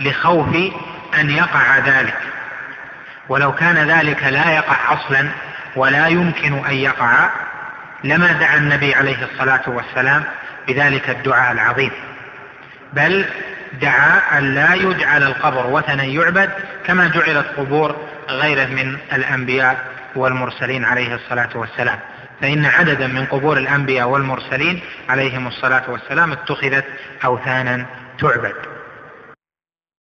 لخوف 0.00 0.56
أن 1.18 1.30
يقع 1.30 1.78
ذلك. 1.78 2.18
ولو 3.28 3.52
كان 3.52 3.76
ذلك 3.76 4.22
لا 4.22 4.50
يقع 4.50 4.92
أصلا 4.92 5.28
ولا 5.76 6.06
يمكن 6.06 6.66
أن 6.66 6.74
يقع 6.74 7.30
لما 8.04 8.32
دعا 8.32 8.56
النبي 8.56 8.94
عليه 8.94 9.24
الصلاة 9.32 9.62
والسلام 9.66 10.24
بذلك 10.68 11.10
الدعاء 11.10 11.52
العظيم. 11.52 11.90
بل 12.92 13.24
دعا 13.72 14.38
أن 14.38 14.54
لا 14.54 14.74
يجعل 14.74 15.22
القبر 15.22 15.66
وثنا 15.66 16.02
يعبد 16.02 16.50
كما 16.86 17.08
جعلت 17.08 17.46
قبور 17.56 17.96
غيره 18.28 18.66
من 18.66 18.98
الأنبياء 19.12 19.84
والمرسلين 20.14 20.84
عليه 20.84 21.14
الصلاة 21.14 21.48
والسلام. 21.54 21.98
فإن 22.40 22.64
عددا 22.64 23.06
من 23.06 23.26
قبور 23.26 23.56
الأنبياء 23.56 24.08
والمرسلين 24.08 24.80
عليهم 25.08 25.46
الصلاة 25.46 25.90
والسلام 25.90 26.32
اتخذت 26.32 26.84
أوثانا 27.24 27.86
تعبد. 28.18 28.77